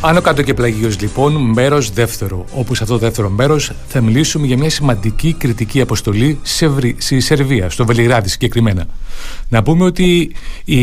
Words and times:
Άνω 0.00 0.20
κάτω 0.20 0.42
και 0.42 0.54
πλαγίως 0.54 1.00
λοιπόν, 1.00 1.32
μέρος 1.34 1.90
δεύτερο. 1.90 2.44
Όπου 2.54 2.74
σε 2.74 2.82
αυτό 2.82 2.94
το 2.94 3.00
δεύτερο 3.00 3.28
μέρος 3.28 3.72
θα 3.88 4.00
μιλήσουμε 4.00 4.46
για 4.46 4.56
μια 4.56 4.70
σημαντική 4.70 5.32
κριτική 5.32 5.80
αποστολή 5.80 6.38
στη 6.98 7.20
Σερβία, 7.20 7.70
στο 7.70 7.84
Βελιγράδι 7.84 8.28
συγκεκριμένα. 8.28 8.86
Να 9.48 9.62
πούμε 9.62 9.84
ότι 9.84 10.32
η 10.64 10.80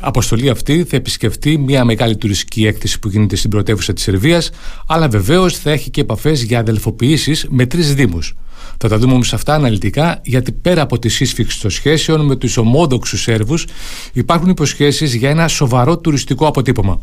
αποστολή 0.00 0.50
αυτή 0.50 0.84
θα 0.88 0.96
επισκεφτεί 0.96 1.58
μια 1.58 1.84
μεγάλη 1.84 2.16
τουριστική 2.16 2.66
έκθεση 2.66 2.98
που 2.98 3.08
γίνεται 3.08 3.36
στην 3.36 3.50
πρωτεύουσα 3.50 3.92
της 3.92 4.02
Σερβίας, 4.02 4.50
αλλά 4.86 5.08
βεβαίως 5.08 5.56
θα 5.56 5.70
έχει 5.70 5.90
και 5.90 6.00
επαφές 6.00 6.42
για 6.42 6.58
αδελφοποιήσεις 6.58 7.46
με 7.50 7.66
τρεις 7.66 7.94
δήμους. 7.94 8.34
Θα 8.78 8.88
τα 8.88 8.98
δούμε 8.98 9.12
όμως 9.12 9.32
αυτά 9.32 9.54
αναλυτικά, 9.54 10.20
γιατί 10.24 10.52
πέρα 10.52 10.82
από 10.82 10.98
τη 10.98 11.08
σύσφυξη 11.08 11.60
των 11.60 11.70
σχέσεων 11.70 12.24
με 12.24 12.36
τους 12.36 12.56
ομόδοξους 12.56 13.20
Σέρβους, 13.20 13.66
υπάρχουν 14.12 14.48
υποσχέσεις 14.48 15.14
για 15.14 15.30
ένα 15.30 15.48
σοβαρό 15.48 15.98
τουριστικό 15.98 16.46
αποτύπωμα. 16.46 17.00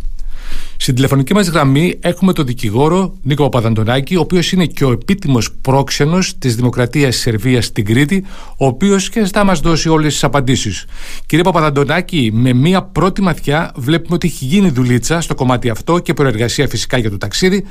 Στην 0.78 0.96
τηλεφωνική 0.96 1.34
μας 1.34 1.48
γραμμή 1.48 2.00
έχουμε 2.02 2.34
τον 2.34 2.46
δικηγόρο 2.46 3.14
Νίκο 3.22 3.44
Παπαδαντονάκη, 3.44 4.16
ο 4.16 4.20
οποίος 4.20 4.52
είναι 4.52 4.66
και 4.66 4.86
ο 4.86 4.92
επίτιμος 4.92 5.52
πρόξενος 5.62 6.38
της 6.38 6.56
Δημοκρατίας 6.56 7.16
τη 7.16 7.22
Σερβίας 7.22 7.66
στην 7.66 7.86
Κρήτη, 7.86 8.26
ο 8.58 8.66
οποίος 8.66 9.10
και 9.10 9.26
θα 9.26 9.44
μας 9.44 9.60
δώσει 9.60 9.90
όλες 9.90 10.14
τις 10.14 10.24
απαντήσεις. 10.24 10.86
Κύριε 11.26 11.44
Παπαδαντονάκη, 11.44 12.30
με 12.34 12.54
μία 12.54 12.84
πρώτη 12.84 13.22
ματιά 13.22 13.72
βλέπουμε 13.76 14.16
ότι 14.16 14.28
έχει 14.28 14.46
γίνει 14.46 14.70
δουλίτσα 14.70 15.22
στο 15.22 15.36
κομμάτι 15.36 15.70
αυτό 15.70 16.00
και 16.00 16.14
προεργασία 16.14 16.68
φυσικά 16.68 16.98
για 16.98 17.10
το 17.10 17.18
ταξίδι. 17.18 17.66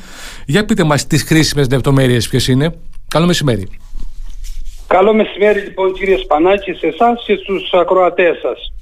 Για 0.47 0.65
πείτε 0.65 0.85
μας 0.85 1.07
τις 1.07 1.23
χρήσιμες 1.23 1.69
λεπτομέρειες 1.71 2.29
ποιες 2.29 2.49
είναι. 2.49 2.75
Καλό 3.09 3.27
μεσημέρι. 3.27 3.69
Καλό 4.87 5.15
μεσημέρι 5.15 5.61
λοιπόν 5.61 5.93
κύριε 5.93 6.17
Σπανάκη 6.17 6.73
σε 6.73 6.87
εσάς 6.87 7.25
και 7.27 7.35
στους 7.43 7.73
ακροατές 7.73 8.39
σας. 8.43 8.73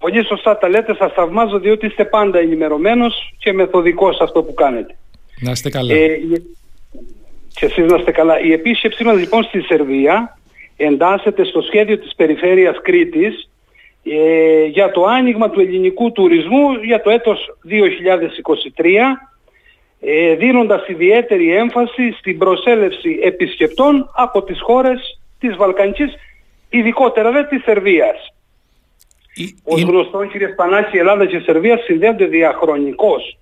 Πολύ 0.00 0.24
σωστά 0.24 0.58
τα 0.58 0.68
λέτε, 0.68 0.94
σας 0.94 1.12
θαυμάζω 1.12 1.58
διότι 1.58 1.86
είστε 1.86 2.04
πάντα 2.04 2.38
ενημερωμένος 2.38 3.34
και 3.38 3.52
μεθοδικός 3.52 4.16
σε 4.16 4.22
αυτό 4.22 4.42
που 4.42 4.54
κάνετε. 4.54 4.96
Να 5.40 5.50
είστε 5.50 5.70
καλά. 5.70 5.94
Ε, 5.94 6.18
και 7.54 7.66
εσείς 7.66 7.90
να 7.90 7.96
είστε 7.96 8.10
καλά. 8.10 8.40
Η 8.40 8.52
επίσκεψή 8.52 9.04
μας 9.04 9.18
λοιπόν 9.18 9.42
στη 9.42 9.60
Σερβία 9.60 10.38
εντάσσεται 10.76 11.44
στο 11.44 11.60
σχέδιο 11.60 11.98
της 11.98 12.14
Περιφέρειας 12.14 12.80
Κρήτης 12.82 13.50
ε, 14.04 14.64
για 14.64 14.90
το 14.90 15.04
άνοιγμα 15.04 15.50
του 15.50 15.60
ελληνικού 15.60 16.12
τουρισμού 16.12 16.72
για 16.72 17.02
το 17.02 17.10
έτος 17.10 17.58
2023 18.76 18.84
ε, 20.00 20.34
δίνοντας 20.34 20.88
ιδιαίτερη 20.88 21.56
έμφαση 21.56 22.12
στην 22.18 22.38
προσέλευση 22.38 23.18
επισκεπτών 23.22 24.10
από 24.16 24.42
τις 24.42 24.60
χώρες 24.60 25.20
της 25.38 25.56
Βαλκανικής, 25.56 26.14
ειδικότερα 26.68 27.30
δε 27.32 27.44
της 27.44 27.62
Σερβίας. 27.62 28.34
Η... 29.34 29.54
Ως 29.64 29.82
γνωστό 29.82 30.24
κύριε 30.24 30.48
Σπανάκη, 30.52 30.96
η 30.96 30.98
Ελλάδα 30.98 31.26
και 31.26 31.36
η 31.36 31.40
Σερβία 31.40 31.78
συνδέονται 31.78 32.26
διαχρονικώς 32.26 33.38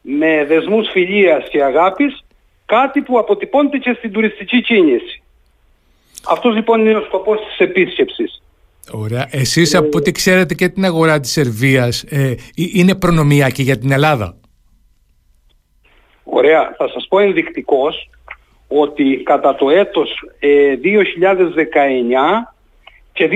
με 0.00 0.44
δεσμούς 0.44 0.88
φιλίας 0.90 1.48
και 1.48 1.62
αγάπης, 1.62 2.24
κάτι 2.66 3.00
που 3.00 3.18
αποτυπώνεται 3.18 3.78
και 3.78 3.94
στην 3.98 4.12
τουριστική 4.12 4.62
κίνηση. 4.62 5.22
Αυτός 6.28 6.54
λοιπόν 6.54 6.80
είναι 6.80 6.96
ο 6.96 7.02
σκοπός 7.02 7.38
της 7.46 7.58
επίσκεψης. 7.58 8.42
Ωραία. 8.92 9.28
Εσείς 9.30 9.74
από 9.74 9.98
ό,τι 9.98 10.12
ξέρετε 10.12 10.54
και 10.54 10.68
την 10.68 10.84
αγορά 10.84 11.20
της 11.20 11.30
Σερβίας 11.30 12.02
ε, 12.02 12.34
είναι 12.54 12.94
προνομιακή 12.94 13.62
για 13.62 13.78
την 13.78 13.90
Ελλάδα; 13.92 14.36
Ωραία. 16.24 16.74
Θα 16.76 16.88
σας 16.88 17.06
πω 17.08 17.18
ενδεικτικός 17.18 18.10
ότι 18.68 19.22
κατά 19.24 19.54
το 19.54 19.70
έτος 19.70 20.10
2019 20.40 20.46
ε, 20.46 20.78
και 23.12 23.28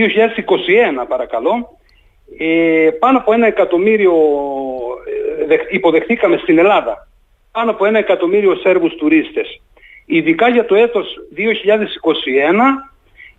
2021 1.05 1.09
παρακαλώ 1.09 1.79
ε, 2.39 2.91
πάνω 2.99 3.19
από 3.19 3.33
ένα 3.33 3.47
εκατομμύριο 3.47 4.13
ε, 5.49 5.57
υποδεχτήκαμε 5.71 6.37
στην 6.37 6.59
Ελλάδα 6.59 7.09
πάνω 7.53 7.71
από 7.71 7.85
ένα 7.85 7.99
εκατομμύριο 7.99 8.55
Σέρβους 8.55 8.95
τουρίστες. 8.95 9.61
Ειδικά 10.07 10.49
για 10.49 10.65
το 10.65 10.75
έτος 10.75 11.07
2021 11.37 11.43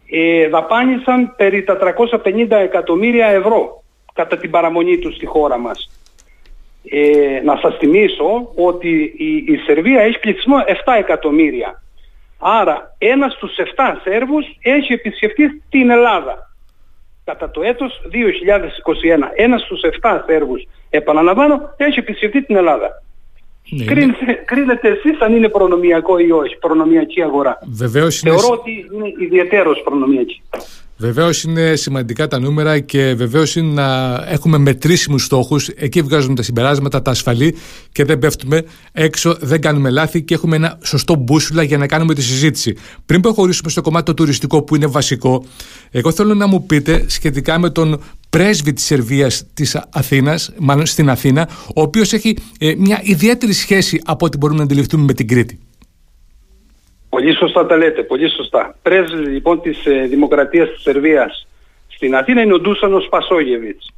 ε, 0.09 0.47
δαπάνησαν 0.47 1.35
περί 1.35 1.63
τα 1.63 1.77
350 2.23 2.47
εκατομμύρια 2.49 3.27
ευρώ 3.27 3.83
κατά 4.13 4.37
την 4.37 4.49
παραμονή 4.49 4.97
τους 4.97 5.15
στη 5.15 5.25
χώρα 5.25 5.57
μας. 5.57 5.89
Ε, 6.89 7.41
να 7.43 7.57
σας 7.61 7.75
θυμίσω 7.77 8.51
ότι 8.55 9.13
η, 9.17 9.35
η 9.35 9.57
Σερβία 9.65 10.01
έχει 10.01 10.19
πληθυσμό 10.19 10.55
7 10.67 10.73
εκατομμύρια. 10.97 11.81
Άρα 12.39 12.95
ένας 12.97 13.33
στους 13.33 13.55
7 13.57 13.63
Σέρβους 14.03 14.45
έχει 14.61 14.93
επισκεφτεί 14.93 15.61
την 15.69 15.89
Ελλάδα. 15.89 16.52
Κατά 17.23 17.51
το 17.51 17.61
έτος 17.61 18.01
2021 18.11 19.31
ένας 19.35 19.61
στους 19.61 19.81
7 20.01 20.23
Σέρβους, 20.25 20.67
επαναλαμβάνω, 20.89 21.73
έχει 21.77 21.99
επισκεφτεί 21.99 22.43
την 22.45 22.55
Ελλάδα. 22.55 23.03
Ναι, 23.69 23.85
κρίνετε 24.45 24.87
εσείς 24.87 25.19
αν 25.19 25.35
είναι 25.35 25.49
προνομιακό 25.49 26.17
ή 26.17 26.31
όχι, 26.31 26.57
προνομιακή 26.57 27.21
αγορά. 27.21 27.57
Βεβαίως 27.71 28.19
Θεωρώ 28.19 28.49
ότι 28.51 28.89
είναι 28.93 29.13
ιδιαίτερος 29.19 29.81
προνομιακή. 29.83 30.41
Βεβαίως 31.03 31.43
είναι 31.43 31.75
σημαντικά 31.75 32.27
τα 32.27 32.39
νούμερα 32.39 32.79
και 32.79 33.13
βεβαίως 33.13 33.55
είναι 33.55 33.73
να 33.73 34.15
έχουμε 34.27 34.57
μετρήσιμους 34.57 35.23
στόχους. 35.23 35.67
Εκεί 35.67 36.01
βγάζουμε 36.01 36.35
τα 36.35 36.43
συμπεράσματα, 36.43 37.01
τα 37.01 37.11
ασφαλή 37.11 37.55
και 37.91 38.05
δεν 38.05 38.19
πέφτουμε 38.19 38.63
έξω, 38.91 39.37
δεν 39.41 39.61
κάνουμε 39.61 39.89
λάθη 39.89 40.21
και 40.23 40.33
έχουμε 40.33 40.55
ένα 40.55 40.77
σωστό 40.83 41.15
μπούσουλα 41.15 41.63
για 41.63 41.77
να 41.77 41.87
κάνουμε 41.87 42.13
τη 42.13 42.21
συζήτηση. 42.21 42.75
Πριν 43.05 43.21
προχωρήσουμε 43.21 43.69
στο 43.69 43.81
κομμάτι 43.81 44.05
το 44.05 44.13
τουριστικό 44.13 44.61
που 44.61 44.75
είναι 44.75 44.85
βασικό, 44.85 45.45
εγώ 45.91 46.11
θέλω 46.11 46.33
να 46.33 46.47
μου 46.47 46.65
πείτε 46.65 47.05
σχετικά 47.07 47.59
με 47.59 47.69
τον 47.69 48.01
πρέσβη 48.29 48.73
της 48.73 48.83
Σερβίας 48.83 49.43
της 49.53 49.77
Αθήνας, 49.89 50.51
μάλλον 50.59 50.85
στην 50.85 51.09
Αθήνα, 51.09 51.49
ο 51.75 51.81
οποίος 51.81 52.13
έχει 52.13 52.37
ε, 52.59 52.73
μια 52.77 53.01
ιδιαίτερη 53.03 53.53
σχέση 53.53 54.01
από 54.03 54.25
ό,τι 54.25 54.37
μπορούμε 54.37 54.57
να 54.57 54.63
αντιληφθούμε 54.63 55.03
με 55.03 55.13
την 55.13 55.27
Κρήτη. 55.27 55.59
Πολύ 57.13 57.35
σωστά 57.35 57.65
τα 57.65 57.77
λέτε, 57.77 58.03
πολύ 58.03 58.29
σωστά. 58.29 58.75
Πρέσβη 58.81 59.25
λοιπόν 59.25 59.61
της 59.61 59.85
ε, 59.85 60.05
Δημοκρατίας 60.09 60.69
της 60.69 60.81
Σερβίας 60.81 61.47
στην 61.87 62.15
Αθήνα 62.15 62.41
είναι 62.41 62.53
ο 62.53 62.59
Ντούσανος 62.59 63.07
Πασόγεβιτς. 63.09 63.93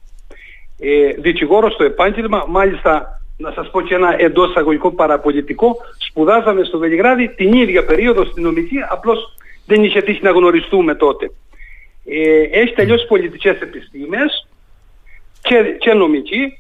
Ε, 0.80 1.14
δικηγόρος 1.18 1.74
στο 1.74 1.84
επάγγελμα, 1.84 2.46
μάλιστα 2.48 3.22
να 3.38 3.52
σας 3.52 3.70
πω 3.70 3.82
και 3.82 3.96
ένα 3.96 4.16
εντός 4.18 4.56
αγωγικό 4.56 4.92
παραπολιτικό, 4.92 5.78
σπουδάζαμε 5.98 6.64
στο 6.64 6.78
Βελιγράδι 6.78 7.30
την 7.30 7.54
ίδια 7.54 7.86
περίοδο 7.86 8.26
στην 8.26 8.44
νομική, 8.44 8.78
απλώς 8.90 9.38
δεν 9.66 9.84
είχε 9.84 10.02
τύχει 10.02 10.24
να 10.24 10.32
γνωριστούμε 10.32 10.96
τότε. 10.96 11.32
Ε, 12.06 12.42
έχει 12.42 12.74
τελειώσει 12.74 13.08
πολιτικές 13.08 13.60
επιστήμες 13.60 14.48
και, 15.42 15.76
και 15.80 15.94
νομική 15.94 16.58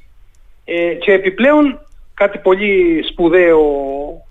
ε, 0.65 0.94
και 0.94 1.11
επιπλέον 1.11 1.79
κάτι 2.13 2.38
πολύ 2.38 3.03
σπουδαίο 3.11 3.61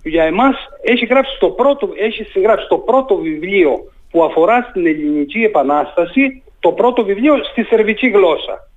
για 0.04 0.25
εμάς, 0.25 0.56
έχει, 0.82 1.04
γράψει 1.04 1.37
το 1.38 1.48
πρώτο, 1.48 1.88
έχει 1.97 2.25
συγγράψει 2.25 2.66
το 2.69 2.78
πρώτο 2.78 3.16
βιβλίο 3.16 3.92
που 4.10 4.25
αφορά 4.25 4.66
στην 4.70 4.87
ελληνική 4.87 5.42
επανάσταση, 5.42 6.42
το 6.60 6.72
πρώτο 6.72 7.04
βιβλίο 7.04 7.44
στη 7.44 7.62
σερβική 7.62 8.09
γλώσσα. 8.09 8.70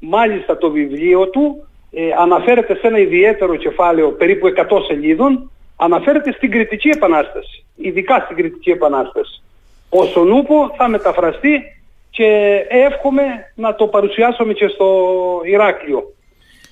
Μάλιστα 0.00 0.58
το 0.58 0.70
βιβλίο 0.70 1.28
του 1.28 1.68
ε, 1.90 2.02
αναφέρεται 2.18 2.74
σε 2.74 2.86
ένα 2.86 2.98
ιδιαίτερο 2.98 3.56
κεφάλαιο 3.56 4.10
περίπου 4.10 4.46
100 4.46 4.62
σελίδων, 4.86 5.50
αναφέρεται 5.76 6.32
στην 6.32 6.50
κριτική 6.50 6.88
επανάσταση, 6.88 7.64
ειδικά 7.76 8.20
στην 8.24 8.36
κριτική 8.36 8.70
επανάσταση. 8.70 9.42
Όσον 9.88 10.30
ούπο 10.30 10.74
θα 10.76 10.88
μεταφραστεί 10.88 11.62
και 12.10 12.26
εύχομαι 12.68 13.22
να 13.54 13.74
το 13.74 13.86
παρουσιάσουμε 13.86 14.52
και 14.52 14.68
στο 14.68 15.06
Ηράκλειο 15.44 16.14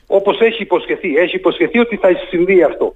όπως 0.09 0.41
έχει 0.41 0.63
υποσχεθεί. 0.63 1.17
Έχει 1.17 1.37
υποσχεθεί 1.37 1.79
ότι 1.79 1.97
θα 1.97 2.09
συμβεί 2.29 2.63
αυτό. 2.63 2.95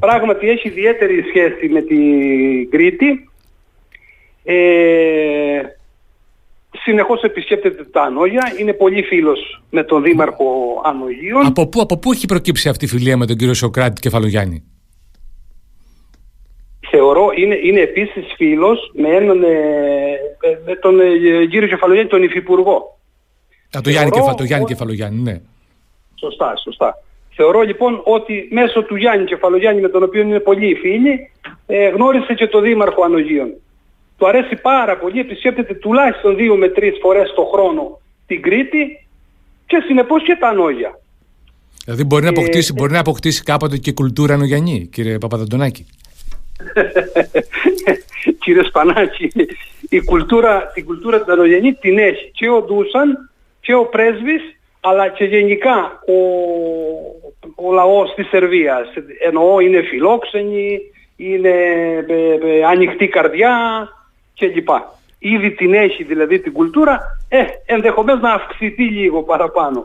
Πράγματι 0.00 0.48
έχει 0.48 0.68
ιδιαίτερη 0.68 1.22
σχέση 1.28 1.68
με 1.68 1.80
την 1.80 2.70
Κρήτη. 2.70 3.28
Ε, 4.44 5.60
συνεχώς 6.82 7.22
επισκέπτεται 7.22 7.84
τα 7.84 8.02
Ανόγια. 8.02 8.52
Είναι 8.58 8.72
πολύ 8.72 9.02
φίλος 9.02 9.62
με 9.70 9.84
τον 9.84 10.02
Δήμαρχο 10.02 10.44
Ανογίων. 10.84 11.46
Από 11.46 11.66
πού, 11.66 11.80
από 11.80 11.98
πού 11.98 12.12
έχει 12.12 12.26
προκύψει 12.26 12.68
αυτή 12.68 12.84
η 12.84 12.88
φιλία 12.88 13.16
με 13.16 13.26
τον 13.26 13.36
κύριο 13.36 13.54
Σοκράτη 13.54 14.00
Κεφαλογιάννη. 14.00 14.64
Θεωρώ 16.90 17.30
είναι, 17.36 17.54
είναι 17.62 17.80
επίσης 17.80 18.24
φίλος 18.36 18.90
με, 18.94 19.08
έναν, 19.08 19.42
ε, 19.42 19.48
με 20.66 20.76
τον 20.80 21.00
ε, 21.00 21.46
κύριο 21.46 21.68
Κεφαλογιάννη, 21.68 22.10
τον 22.10 22.22
Υφυπουργό. 22.22 22.98
Α, 23.76 23.80
το 23.80 23.90
Γιάννη, 23.90 24.10
Κεφα, 24.10 24.34
το 24.34 24.44
Γιάννη 24.44 24.64
Κεφαλογιάννη, 24.64 25.22
ναι. 25.22 25.40
Σωστά, 26.14 26.56
σωστά. 26.56 27.02
Θεωρώ 27.36 27.60
λοιπόν 27.60 28.00
ότι 28.04 28.48
μέσω 28.50 28.82
του 28.82 28.96
Γιάννη 28.96 29.24
Κεφαλογιάννη 29.24 29.80
με 29.80 29.88
τον 29.88 30.02
οποίο 30.02 30.20
είναι 30.20 30.40
πολύ 30.40 30.74
φίλοι 30.74 31.30
ε, 31.66 31.88
γνώρισε 31.88 32.34
και 32.34 32.46
το 32.46 32.60
Δήμαρχο 32.60 33.04
Ανογίων. 33.04 33.48
Του 34.18 34.28
αρέσει 34.28 34.56
πάρα 34.56 34.98
πολύ, 34.98 35.20
επισκέπτεται 35.20 35.74
τουλάχιστον 35.74 36.36
δύο 36.36 36.56
με 36.56 36.68
τρεις 36.68 36.98
φορές 37.00 37.32
το 37.34 37.42
χρόνο 37.42 38.00
την 38.26 38.42
Κρήτη 38.42 39.06
και 39.66 39.82
συνεπώς 39.86 40.22
και 40.22 40.36
τα 40.40 40.48
Ανόγια. 40.48 41.00
Δηλαδή 41.84 42.04
μπορεί 42.04 42.22
να, 42.22 42.28
ε, 42.28 42.32
αποκτήσει, 42.36 42.72
μπορεί 42.72 42.92
να 42.92 43.00
αποκτήσει 43.00 43.42
κάποτε 43.42 43.76
και 43.76 43.92
κουλτούρα 43.92 44.34
Ανογιανή, 44.34 44.88
κύριε 44.92 45.18
Παπαδαντονάκη. 45.18 45.86
κύριε 48.42 48.62
Σπανάκη, 48.62 49.30
η 49.88 50.04
κουλτούρα, 50.04 50.70
την 50.74 50.84
κουλτούρα 50.84 51.22
την 51.22 51.32
Ανογιανή 51.32 51.74
την 51.74 51.98
έχει 51.98 52.30
και 52.34 52.48
ο 52.48 52.62
Ντούσαν 52.62 53.30
και 53.60 53.74
ο 53.74 53.86
πρέσβης 53.86 54.55
αλλά 54.80 55.08
και 55.08 55.24
γενικά 55.24 56.00
ο 56.06 56.16
ο 57.56 57.72
λαός 57.72 58.14
της 58.14 58.28
Σερβίας. 58.28 58.86
Εννοώ 59.26 59.60
είναι 59.60 59.82
φιλόξενοι, 59.82 60.80
είναι 61.16 61.48
ε, 62.08 62.58
ε, 62.58 62.64
ανοιχτή 62.64 63.08
καρδιά 63.08 63.52
κλπ. 64.38 64.68
Ήδη 65.18 65.50
την 65.50 65.74
έχει 65.74 66.04
δηλαδή 66.04 66.40
την 66.40 66.52
κουλτούρα, 66.52 67.00
ε, 67.28 67.42
ενδεχομένως 67.66 68.20
να 68.20 68.32
αυξηθεί 68.32 68.82
λίγο 68.82 69.22
παραπάνω. 69.22 69.84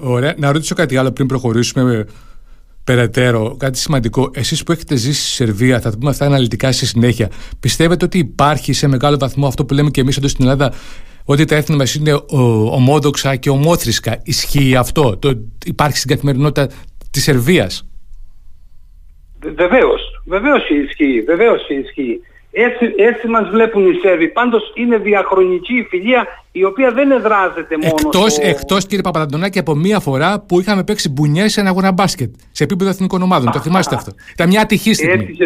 Ωραία. 0.00 0.34
Να 0.36 0.52
ρωτήσω 0.52 0.74
κάτι 0.74 0.96
άλλο 0.96 1.12
πριν 1.12 1.26
προχωρήσουμε 1.26 2.06
περαιτέρω. 2.84 3.56
Κάτι 3.58 3.78
σημαντικό. 3.78 4.30
Εσείς 4.34 4.62
που 4.62 4.72
έχετε 4.72 4.96
ζήσει 4.96 5.20
στη 5.20 5.30
Σερβία, 5.30 5.80
θα 5.80 5.90
το 5.90 5.98
πούμε 5.98 6.10
αυτά 6.10 6.24
αναλυτικά 6.24 6.72
στη 6.72 6.86
συνέχεια. 6.86 7.30
Πιστεύετε 7.60 8.04
ότι 8.04 8.18
υπάρχει 8.18 8.72
σε 8.72 8.86
μεγάλο 8.86 9.16
βαθμό 9.18 9.46
αυτό 9.46 9.64
που 9.64 9.74
λέμε 9.74 9.90
και 9.90 10.00
εμείς 10.00 10.16
εδώ 10.16 10.28
στην 10.28 10.44
Ελλάδα, 10.44 10.72
ότι 11.30 11.44
τα 11.44 11.54
έθνη 11.54 11.76
μας 11.76 11.94
είναι 11.94 12.20
ομόδοξα 12.70 13.36
και 13.36 13.50
ομόθρησκα. 13.50 14.20
Ισχύει 14.24 14.76
αυτό; 14.76 15.16
Το 15.16 15.32
υπάρχει 15.66 15.96
στην 15.96 16.10
καθημερινότητα 16.10 16.68
της 17.10 17.22
Σερβίας; 17.22 17.86
Βεβαίως. 19.40 20.00
Βεβαίως 20.24 20.62
ισχύει. 20.68 21.20
Βεβαίως 21.26 21.68
ισχύει. 21.68 22.20
Έτσι, 22.50 22.92
έτσι 22.96 23.26
μας 23.26 23.48
βλέπουν 23.48 23.90
οι 23.90 23.94
Σέρβοι. 24.02 24.28
Πάντως 24.28 24.72
είναι 24.74 24.96
διαχρονική 24.98 25.74
η 25.74 25.82
φιλία 25.82 26.26
η 26.52 26.64
οποία 26.64 26.92
δεν 26.92 27.10
εδράζεται 27.10 27.76
μόνο 27.76 27.94
εκτός, 27.98 28.32
στο... 28.32 28.46
Εκτός 28.46 28.86
κύριε 28.86 29.02
Παπαδαντονάκη 29.02 29.58
από 29.58 29.74
μία 29.74 30.00
φορά 30.00 30.40
που 30.40 30.60
είχαμε 30.60 30.84
παίξει 30.84 31.08
μπουνιές 31.08 31.52
σε 31.52 31.60
ένα 31.60 31.68
αγώνα 31.68 31.92
μπάσκετ 31.92 32.34
σε 32.50 32.64
επίπεδο 32.64 32.90
εθνικών 32.90 33.22
ομάδων. 33.22 33.52
το 33.52 33.60
θυμάστε 33.60 33.94
αυτό. 33.94 34.12
Ήταν 34.32 34.48
μια 34.48 34.60
ατυχή 34.60 34.94
στιγμή. 34.94 35.24
Έτυχε... 35.24 35.44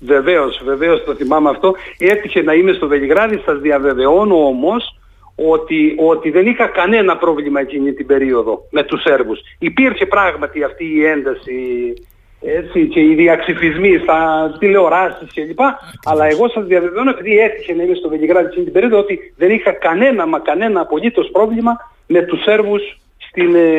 Βεβαίως, 0.00 0.60
βεβαίως 0.64 1.04
το 1.04 1.14
θυμάμαι 1.14 1.50
αυτό. 1.50 1.74
Έτυχε 1.98 2.42
να 2.42 2.52
είμαι 2.52 2.72
στο 2.72 2.88
Βελιγράδι, 2.88 3.42
σας 3.44 3.58
διαβεβαιώνω 3.60 4.46
όμως 4.46 4.98
ότι, 5.36 5.94
ότι 5.98 6.30
δεν 6.30 6.46
είχα 6.46 6.66
κανένα 6.66 7.16
πρόβλημα 7.16 7.60
εκείνη 7.60 7.92
την 7.92 8.06
περίοδο 8.06 8.66
με 8.70 8.82
τους 8.82 9.02
Σέρβους. 9.02 9.40
Υπήρχε 9.58 10.06
πράγματι 10.06 10.62
αυτή 10.62 10.84
η 10.84 11.04
ένταση 11.04 11.94
έτσι, 12.40 12.86
και 12.86 13.00
οι 13.00 13.14
διαξυφισμοί 13.14 13.98
στα 14.02 14.50
τηλεοράσεις 14.58 15.32
κλπ. 15.34 15.60
Αλλά 16.04 16.26
εγώ 16.26 16.48
σας 16.48 16.66
διαβεβαιώνω, 16.66 17.10
επειδή 17.10 17.38
έτυχε 17.38 17.74
να 17.74 17.82
είμαι 17.82 17.94
στο 17.94 18.08
Βελιγράδι 18.08 18.50
στην 18.50 18.64
την 18.64 18.72
περίοδο, 18.72 18.98
ότι 18.98 19.32
δεν 19.36 19.50
είχα 19.50 19.72
κανένα 19.72 20.26
μα 20.26 20.38
κανένα 20.38 20.80
απολύτως 20.80 21.30
πρόβλημα 21.32 21.76
με 22.06 22.22
τους 22.22 22.42
Σέρβους 22.42 23.00
στην, 23.28 23.54
ε, 23.54 23.70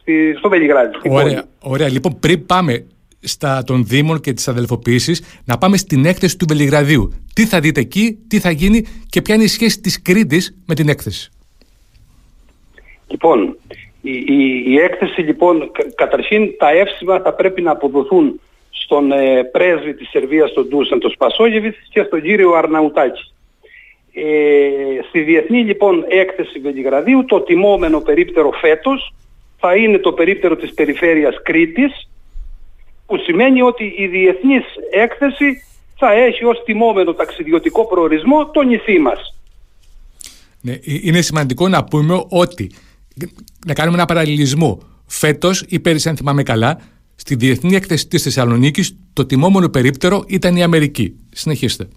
στη, 0.00 0.34
στο 0.38 0.48
Βελιγράδι. 0.48 0.90
Ωραία, 1.08 1.44
ωραία. 1.62 1.88
Λοιπόν, 1.88 2.18
πριν 2.18 2.46
πάμε 2.46 2.86
στα 3.20 3.62
των 3.64 3.84
Δήμων 3.86 4.20
και 4.20 4.32
τις 4.32 4.48
αδελφοποιήσεις, 4.48 5.40
να 5.44 5.58
πάμε 5.58 5.76
στην 5.76 6.04
έκθεση 6.04 6.36
του 6.36 6.44
Βελιγραδίου. 6.48 7.12
Τι 7.34 7.44
θα 7.44 7.60
δείτε 7.60 7.80
εκεί, 7.80 8.18
τι 8.28 8.38
θα 8.38 8.50
γίνει 8.50 8.86
και 9.08 9.22
ποια 9.22 9.34
είναι 9.34 9.44
η 9.44 9.48
σχέση 9.48 9.80
της 9.80 10.02
Κρήτης 10.02 10.58
με 10.66 10.74
την 10.74 10.88
έκθεση. 10.88 11.30
Λοιπόν, 13.08 13.56
η, 14.00 14.78
έκθεση 14.78 15.20
λοιπόν, 15.20 15.70
καταρχήν 15.94 16.56
τα 16.58 16.70
εύσημα 16.70 17.20
θα 17.20 17.32
πρέπει 17.32 17.62
να 17.62 17.70
αποδοθούν 17.70 18.40
στον 18.70 19.12
ε, 19.12 19.44
πρέσβη 19.44 19.94
της 19.94 20.08
Σερβίας, 20.08 20.52
τον 20.52 20.68
Ντούσαν, 20.68 20.98
τον 21.00 21.10
Σπασόγεβιτς 21.10 21.78
και 21.90 22.02
στον 22.02 22.22
κύριο 22.22 22.52
Αρναουτάκη. 22.52 23.32
Ε, 24.12 25.02
στη 25.08 25.20
διεθνή 25.20 25.64
λοιπόν 25.64 26.04
έκθεση 26.08 26.58
Βελιγραδίου 26.58 27.24
το 27.24 27.40
τιμόμενο 27.40 28.00
περίπτερο 28.00 28.50
φέτος 28.50 29.14
θα 29.58 29.76
είναι 29.76 29.98
το 29.98 30.12
περίπτερο 30.12 30.56
της 30.56 30.74
περιφέρειας 30.74 31.42
Κρήτης 31.42 32.08
που 33.08 33.16
σημαίνει 33.18 33.62
ότι 33.62 33.94
η 33.96 34.06
διεθνής 34.06 34.64
έκθεση 34.90 35.62
θα 35.96 36.12
έχει 36.12 36.44
ως 36.44 36.62
τιμόμενο 36.64 37.14
ταξιδιωτικό 37.14 37.86
προορισμό 37.86 38.50
το 38.50 38.62
νησί 38.62 38.98
μας. 38.98 39.34
Ναι, 40.60 40.72
ε, 40.72 40.78
είναι 40.84 41.20
σημαντικό 41.20 41.68
να 41.68 41.84
πούμε 41.84 42.24
ότι 42.28 42.70
να 43.66 43.74
κάνουμε 43.74 43.96
ένα 43.96 44.06
παραλληλισμό. 44.06 44.78
Φέτος, 45.06 45.64
ή 45.68 45.80
πέρυσι, 45.80 46.08
αν 46.08 46.16
θυμάμαι 46.16 46.42
καλά, 46.42 46.80
στη 47.14 47.34
Διεθνή 47.34 47.74
Έκθεση 47.74 48.08
της 48.08 48.22
Θεσσαλονίκης, 48.22 48.96
το 49.12 49.26
τιμόμενο 49.26 49.68
περίπτερο 49.68 50.24
ήταν 50.26 50.56
η 50.56 50.62
Αμερική. 50.62 51.16
Συνεχίστε. 51.32 51.88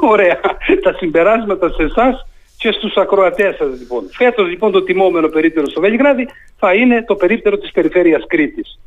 Ωραία. 0.00 0.40
Τα 0.82 0.92
συμπεράσματα 0.92 1.70
σε 1.70 1.82
εσάς 1.82 2.26
και 2.58 2.72
στους 2.72 2.96
ακροατές 2.96 3.56
σας 3.56 3.78
λοιπόν. 3.78 4.02
Φέτος 4.10 4.48
λοιπόν 4.48 4.72
το 4.72 4.82
τιμόμενο 4.82 5.28
περίπτερο 5.28 5.68
στο 5.68 5.80
Βελιγράδι 5.80 6.28
θα 6.58 6.74
είναι 6.74 7.04
το 7.04 7.14
περίπτερο 7.14 7.58
της 7.58 7.70
περιφέρειας 7.70 8.24
Κρήτης. 8.26 8.78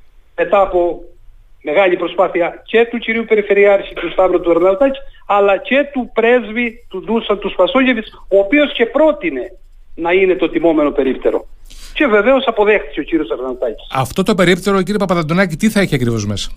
Μετά 0.41 0.61
από 0.61 1.03
μεγάλη 1.61 1.95
προσπάθεια 1.97 2.61
και 2.65 2.87
του 2.91 2.97
κυρίου 2.97 3.25
Περιφερειάρχη 3.27 3.93
του 3.93 4.11
Σταύρου 4.11 4.41
του 4.41 4.51
Ερναουτάκη 4.51 4.99
αλλά 5.25 5.57
και 5.57 5.89
του 5.93 6.11
πρέσβη 6.13 6.85
του 6.89 7.03
Ντούσαν 7.03 7.39
του 7.39 7.49
Σπασόγεβιτς 7.49 8.11
ο 8.27 8.37
οποίος 8.37 8.73
και 8.73 8.85
πρότεινε 8.85 9.51
να 9.95 10.11
είναι 10.11 10.35
το 10.35 10.49
τιμόμενο 10.49 10.91
περίπτερο. 10.91 11.47
Και 11.93 12.05
βεβαίως 12.05 12.47
αποδέχτηκε 12.47 12.99
ο 12.99 13.03
κύριος 13.03 13.29
Αρναντάκη. 13.31 13.87
Αυτό 13.93 14.23
το 14.23 14.35
περίπτερο, 14.35 14.81
κύριε 14.81 14.97
Παπαδαντονάκη, 14.97 15.55
τι 15.55 15.69
θα 15.69 15.79
έχει 15.79 15.95
ακριβώς 15.95 16.25
μέσα; 16.25 16.51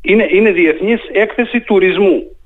Είναι, 0.00 0.26
είναι 0.30 0.50
διεθνής 0.50 1.00
έκθεση 1.12 1.60
τουρισμού. 1.60 2.36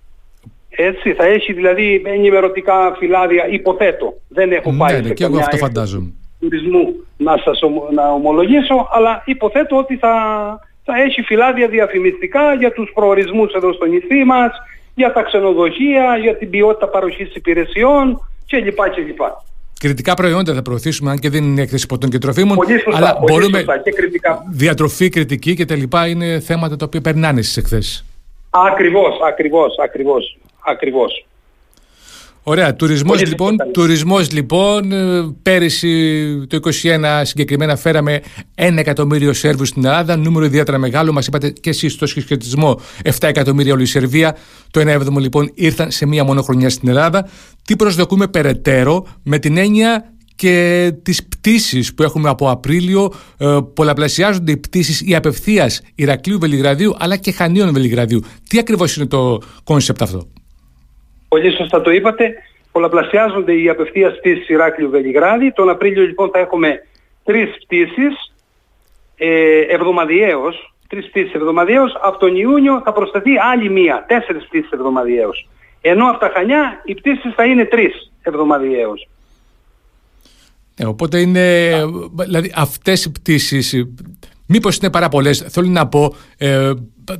Έτσι, 0.69 1.13
θα 1.13 1.25
έχει 1.25 1.53
δηλαδή 1.53 2.03
ενημερωτικά 2.05 2.95
φυλάδια, 2.99 3.49
υποθέτω. 3.49 4.21
Δεν 4.29 4.53
έχω 4.53 4.73
ναι, 4.73 4.79
πάει 4.79 4.95
ναι, 4.95 5.09
ναι, 5.09 5.15
και 5.15 5.25
εγώ 5.25 5.39
αυτό 5.39 5.57
φαντάζομαι. 5.57 6.13
Τουρισμού 6.41 6.95
να 7.17 7.37
σας 7.45 7.61
να 7.95 8.13
ομολογήσω, 8.13 8.89
αλλά 8.93 9.23
υποθέτω 9.25 9.77
ότι 9.77 9.97
θα, 9.97 10.15
θα 10.85 11.03
έχει 11.03 11.23
φυλάδια 11.23 11.69
διαφημιστικά 11.69 12.55
για 12.55 12.73
τους 12.73 12.91
προορισμούς 12.95 13.53
εδώ 13.53 13.73
στο 13.73 13.85
νησί 13.85 14.25
μας, 14.25 14.51
για 14.95 15.13
τα 15.13 15.23
ξενοδοχεία, 15.23 16.17
για 16.17 16.37
την 16.37 16.51
ποιότητα 16.51 16.89
παροχής 16.89 17.35
υπηρεσιών, 17.35 18.21
και 18.47 18.57
λοιπά 18.57 18.89
και 18.89 19.01
λοιπά. 19.01 19.45
Κριτικά 19.81 20.15
προϊόντα 20.15 20.55
θα 20.55 20.63
προωθήσουμε, 20.63 21.11
αν 21.11 21.19
και 21.19 21.31
δεν 21.31 21.45
είναι 21.45 21.63
έκθεση 21.63 21.87
ποτών 21.87 22.11
και 22.11 22.19
τροφίμων. 22.19 22.57
Πολύ 22.57 22.81
σωστά, 22.81 22.97
αλλά 22.97 23.17
πολύ 23.17 23.33
μπορούμε. 23.33 23.59
Σωστά 23.59 23.79
και 23.79 23.91
κριτικά. 23.91 24.43
Διατροφή, 24.51 25.09
κριτική 25.09 25.55
και 25.55 25.65
τα 25.65 25.75
λοιπά 25.75 26.07
είναι 26.07 26.41
θέματα 26.41 26.77
τα 26.77 26.85
οποία 26.85 27.01
περνάνε 27.01 27.43
στις 27.43 27.57
εκθέσεις. 27.57 28.05
Ακριβώς, 28.51 29.19
ακριβώς, 29.27 29.75
ακριβώς. 29.83 30.39
Ακριβώς. 30.65 31.27
Ωραία. 32.49 32.75
Τουρισμός 32.75 33.27
λοιπόν, 33.27 33.57
τουρισμός 33.73 34.33
λοιπόν, 34.33 34.93
ε, 34.93 35.35
πέρυσι 35.43 36.47
το 36.47 36.59
2021 36.83 37.21
συγκεκριμένα 37.23 37.77
φέραμε 37.77 38.21
ένα 38.55 38.81
εκατομμύριο 38.81 39.33
Σέρβους 39.33 39.69
στην 39.69 39.85
Ελλάδα, 39.85 40.17
νούμερο 40.17 40.45
ιδιαίτερα 40.45 40.79
μεγάλο, 40.79 41.13
μας 41.13 41.27
είπατε 41.27 41.51
και 41.51 41.71
εσείς 41.71 41.93
στο 41.93 42.07
συσχετισμό 42.07 42.81
7 43.05 43.11
εκατομμύρια 43.21 43.73
όλη 43.73 43.83
η 43.83 43.87
Σερβία, 43.87 44.37
το 44.71 44.81
1 44.81 44.87
έβδομο 44.87 45.19
λοιπόν 45.19 45.51
ήρθαν 45.55 45.91
σε 45.91 46.07
μία 46.07 46.25
μόνο 46.25 46.43
χρονιά 46.43 46.71
στην 46.71 46.89
Ελλάδα. 46.89 47.29
Τι 47.65 47.77
προσδοκούμε 47.77 48.29
περαιτέρω 48.29 49.07
με 49.23 49.39
την 49.39 49.57
έννοια 49.57 50.13
και 50.35 50.93
τις 51.03 51.25
πτήσεις 51.25 51.95
που 51.95 52.03
έχουμε 52.03 52.29
από 52.29 52.51
Απρίλιο 52.51 53.13
ε, 53.37 53.59
πολλαπλασιάζονται 53.75 54.53
οι 54.53 54.57
πτήσεις 54.57 55.01
ή 55.01 55.15
απευθείας 55.15 55.81
Ηρακλείου 55.95 56.39
Βελιγραδίου 56.39 56.95
αλλά 56.99 57.17
και 57.17 57.33
Χανίων 57.33 57.73
Βελιγραδίου. 57.73 58.21
Τι 58.49 58.59
ακριβώς 58.59 58.97
είναι 58.97 59.07
το 59.07 59.43
concept 59.65 60.03
αυτό; 60.03 60.29
Πολύ 61.37 61.53
σωστά 61.53 61.81
το 61.81 61.91
είπατε. 61.91 62.35
Πολλαπλασιάζονται 62.73 63.53
οι 63.61 63.69
απευθείας 63.69 64.19
πτήσεις 64.19 64.49
Ηράκλειο 64.49 64.89
Βελιγράδι. 64.89 65.53
Τον 65.53 65.69
Απρίλιο 65.69 66.03
λοιπόν 66.03 66.31
θα 66.33 66.39
έχουμε 66.39 66.87
τρεις 67.25 67.51
πτήσεις 67.65 68.35
ε, 69.17 69.61
εβδομαδιαίως. 69.61 70.75
Τρεις 70.89 71.09
πτήσεις 71.09 71.35
εβδομαδιαίως. 71.35 71.99
Από 72.03 72.19
τον 72.19 72.37
Ιούνιο 72.37 72.83
θα 72.85 72.93
προσθεθεί 72.93 73.31
άλλη 73.53 73.71
μία. 73.71 74.05
Τέσσερις 74.09 74.45
πτήσεις 74.45 74.71
εβδομαδιαίως. 74.71 75.49
Ενώ 75.81 76.11
από 76.11 76.19
τα 76.19 76.31
Χανιά 76.35 76.83
οι 76.85 76.95
πτήσεις 76.95 77.35
θα 77.35 77.45
είναι 77.45 77.65
τρεις 77.65 78.13
εβδομαδιαίως. 78.23 79.09
Ε, 80.77 80.87
οπότε 80.87 81.21
είναι, 81.21 81.73
δηλαδή 82.19 82.53
αυτές 82.57 83.05
οι 83.05 83.13
πτήσεις 83.13 83.87
Μήπως 84.47 84.77
είναι 84.77 84.91
πάρα 84.91 85.09
πολλές, 85.09 85.45
θέλω 85.49 85.69
να 85.69 85.87
πω, 85.89 86.15
ε, 86.37 86.71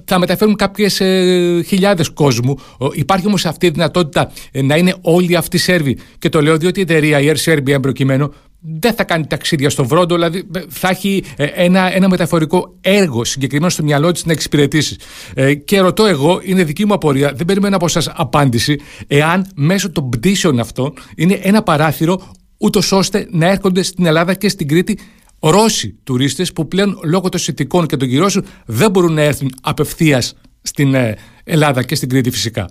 θα 0.05 0.19
μεταφέρουν 0.19 0.57
κάποιες 0.57 1.01
ε, 1.01 1.63
χιλιάδες 1.67 2.09
κόσμου. 2.09 2.59
Υπάρχει 2.93 3.27
όμως 3.27 3.47
αυτή 3.47 3.67
η 3.67 3.71
δυνατότητα 3.71 4.33
ε, 4.53 4.63
να 4.63 4.77
είναι 4.77 4.95
όλοι 5.01 5.37
αυτοί 5.37 5.59
Σέρβοι. 5.59 5.99
Και 6.19 6.29
το 6.29 6.41
λέω 6.41 6.57
διότι 6.57 6.79
η 6.79 6.83
εταιρεία, 6.83 7.21
η 7.21 7.33
Air 7.35 7.53
Serbia, 7.53 7.83
προκειμένου, 7.83 8.33
δεν 8.61 8.95
θα 8.95 9.05
κάνει 9.05 9.27
ταξίδια 9.27 9.71
στο 9.71 9.85
Βρόντο, 9.85 10.15
δηλαδή 10.15 10.49
ε, 10.55 10.61
θα 10.69 10.89
έχει 10.89 11.25
ε, 11.37 11.45
ένα, 11.45 11.95
ένα 11.95 12.09
μεταφορικό 12.09 12.77
έργο 12.81 13.25
συγκεκριμένο 13.25 13.71
στο 13.71 13.83
μυαλό 13.83 14.13
της 14.13 14.25
να 14.25 14.33
εξυπηρετήσει. 14.33 14.97
Ε, 15.35 15.55
και 15.55 15.81
ρωτώ 15.81 16.05
εγώ, 16.05 16.41
είναι 16.43 16.65
δική 16.65 16.87
μου 16.87 16.95
απορία, 16.95 17.33
δεν 17.35 17.47
περιμένω 17.47 17.77
από 17.77 17.85
εσά 17.85 18.13
απάντηση, 18.17 18.81
εάν 19.07 19.47
μέσω 19.55 19.91
των 19.91 20.09
πτήσεων 20.09 20.59
αυτών 20.59 20.93
είναι 21.17 21.41
ένα 21.43 21.63
παράθυρο 21.63 22.31
ούτως 22.59 22.93
ώστε 22.93 23.27
να 23.31 23.47
έρχονται 23.47 23.83
στην 23.83 24.07
Ελλάδα 24.07 24.35
και 24.35 24.49
στην 24.49 24.69
Κρήτη 24.69 24.99
Ρώσοι 25.41 25.99
τουρίστες 26.05 26.53
που 26.53 26.69
πλέον 26.69 27.01
λόγω 27.05 27.29
των 27.29 27.41
συνθηκών 27.41 27.87
και 27.87 27.97
των 27.97 28.09
κυρώσεων 28.09 28.45
δεν 28.67 28.91
μπορούν 28.91 29.13
να 29.13 29.23
έρθουν 29.23 29.51
απευθείας 29.63 30.41
στην 30.63 30.95
ε, 30.95 31.17
Ελλάδα 31.45 31.83
και 31.83 31.95
στην 31.95 32.09
Κρήτη 32.09 32.31
φυσικά. 32.31 32.71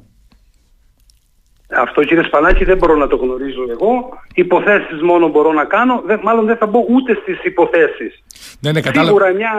Αυτό 1.78 2.04
κύριε 2.04 2.24
Σπανάκη 2.24 2.64
δεν 2.64 2.78
μπορώ 2.78 2.96
να 2.96 3.08
το 3.08 3.16
γνωρίζω 3.16 3.66
εγώ. 3.70 4.10
Υποθέσεις 4.34 5.02
μόνο 5.02 5.28
μπορώ 5.28 5.54
να 5.54 5.66
κάνω. 5.66 6.02
Δεν, 6.06 6.20
μάλλον 6.24 6.46
δεν 6.46 6.58
θα 6.58 6.66
μπω 6.66 6.86
ούτε 6.90 7.20
στις 7.22 7.44
υποθέσεις. 7.44 8.24
Ναι, 8.60 8.72
ναι, 8.72 8.82
Σίγουρα 8.94 9.34
μια 9.34 9.54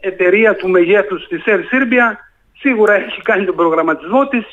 εταιρεία 0.00 0.56
του 0.56 0.68
μεγέθους 0.68 1.26
της 1.28 1.42
Air 1.46 1.58
Serbia 1.58 2.16
σίγουρα 2.58 2.94
έχει 2.94 3.22
κάνει 3.22 3.44
τον 3.44 3.56
προγραμματισμό 3.56 4.28
της 4.28 4.44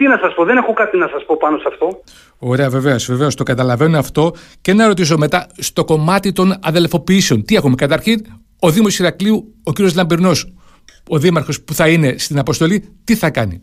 Τι 0.00 0.06
να 0.06 0.18
σας 0.22 0.34
πω, 0.34 0.44
δεν 0.44 0.56
έχω 0.56 0.72
κάτι 0.72 0.96
να 0.96 1.08
σας 1.08 1.24
πω 1.24 1.36
πάνω 1.36 1.58
σε 1.58 1.64
αυτό. 1.68 2.00
Ωραία, 2.38 2.68
βεβαίως, 2.68 3.06
βεβαίως. 3.06 3.34
Το 3.34 3.42
καταλαβαίνω 3.42 3.98
αυτό. 3.98 4.32
Και 4.60 4.72
να 4.72 4.86
ρωτήσω 4.86 5.18
μετά, 5.18 5.46
στο 5.58 5.84
κομμάτι 5.84 6.32
των 6.32 6.54
αδελφοποιήσεων, 6.62 7.44
τι 7.44 7.54
έχουμε. 7.54 7.74
Καταρχήν, 7.74 8.20
ο 8.60 8.70
Δήμος 8.70 8.98
Ηρακλείου, 8.98 9.54
ο 9.64 9.72
κύριος 9.72 9.94
Λαμπερνός, 9.94 10.54
ο 11.08 11.18
δήμαρχος 11.18 11.62
που 11.62 11.74
θα 11.74 11.88
είναι 11.88 12.14
στην 12.18 12.38
αποστολή, 12.38 12.84
τι 13.04 13.14
θα 13.14 13.30
κάνει; 13.30 13.62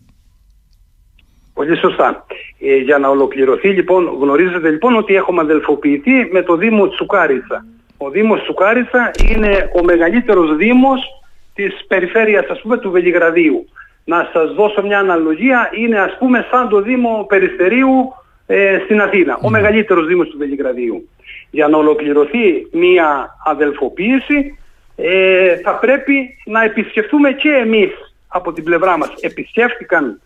Πολύ 1.53 1.77
σωστά. 1.77 2.25
Ε, 2.59 2.75
για 2.75 2.97
να 2.97 3.07
ολοκληρωθεί 3.09 3.69
λοιπόν, 3.69 4.17
γνωρίζετε 4.21 4.69
λοιπόν 4.69 4.95
ότι 4.95 5.15
έχουμε 5.15 5.41
αδελφοποιηθεί 5.41 6.29
με 6.31 6.41
το 6.41 6.55
Δήμο 6.55 6.87
Τσουκάριτσα. 6.87 7.65
Ο 7.97 8.09
Δήμος 8.09 8.41
Τσουκάριτσα 8.41 9.11
είναι 9.29 9.69
ο 9.81 9.83
μεγαλύτερος 9.83 10.55
Δήμος 10.55 11.01
της 11.53 11.85
περιφέρειας 11.87 12.45
ας 12.49 12.61
πούμε 12.61 12.77
του 12.77 12.91
Βελιγραδίου. 12.91 13.67
Να 14.09 14.29
σας 14.33 14.53
δώσω 14.53 14.81
μια 14.81 14.99
αναλογία, 14.99 15.69
είναι 15.73 15.99
ας 15.99 16.17
πούμε 16.17 16.47
σαν 16.51 16.69
το 16.69 16.81
Δήμο 16.81 17.25
Περιστερίου 17.27 18.13
ε, 18.45 18.79
στην 18.83 19.01
Αθήνα, 19.01 19.39
ο 19.41 19.49
μεγαλύτερος 19.49 20.07
Δήμος 20.07 20.29
του 20.29 20.37
Βελιγραδίου. 20.37 21.09
Για 21.49 21.67
να 21.67 21.77
ολοκληρωθεί 21.77 22.67
μια 22.71 23.35
αδελφοποίηση 23.45 24.57
ε, 24.95 25.55
θα 25.55 25.75
πρέπει 25.75 26.37
να 26.45 26.63
επισκεφτούμε 26.63 27.31
και 27.31 27.49
εμείς 27.49 27.91
από 28.27 28.53
την 28.53 28.63
πλευρά 28.63 28.97
μας. 28.97 29.13
Επισκέφτηκαν 29.19 30.21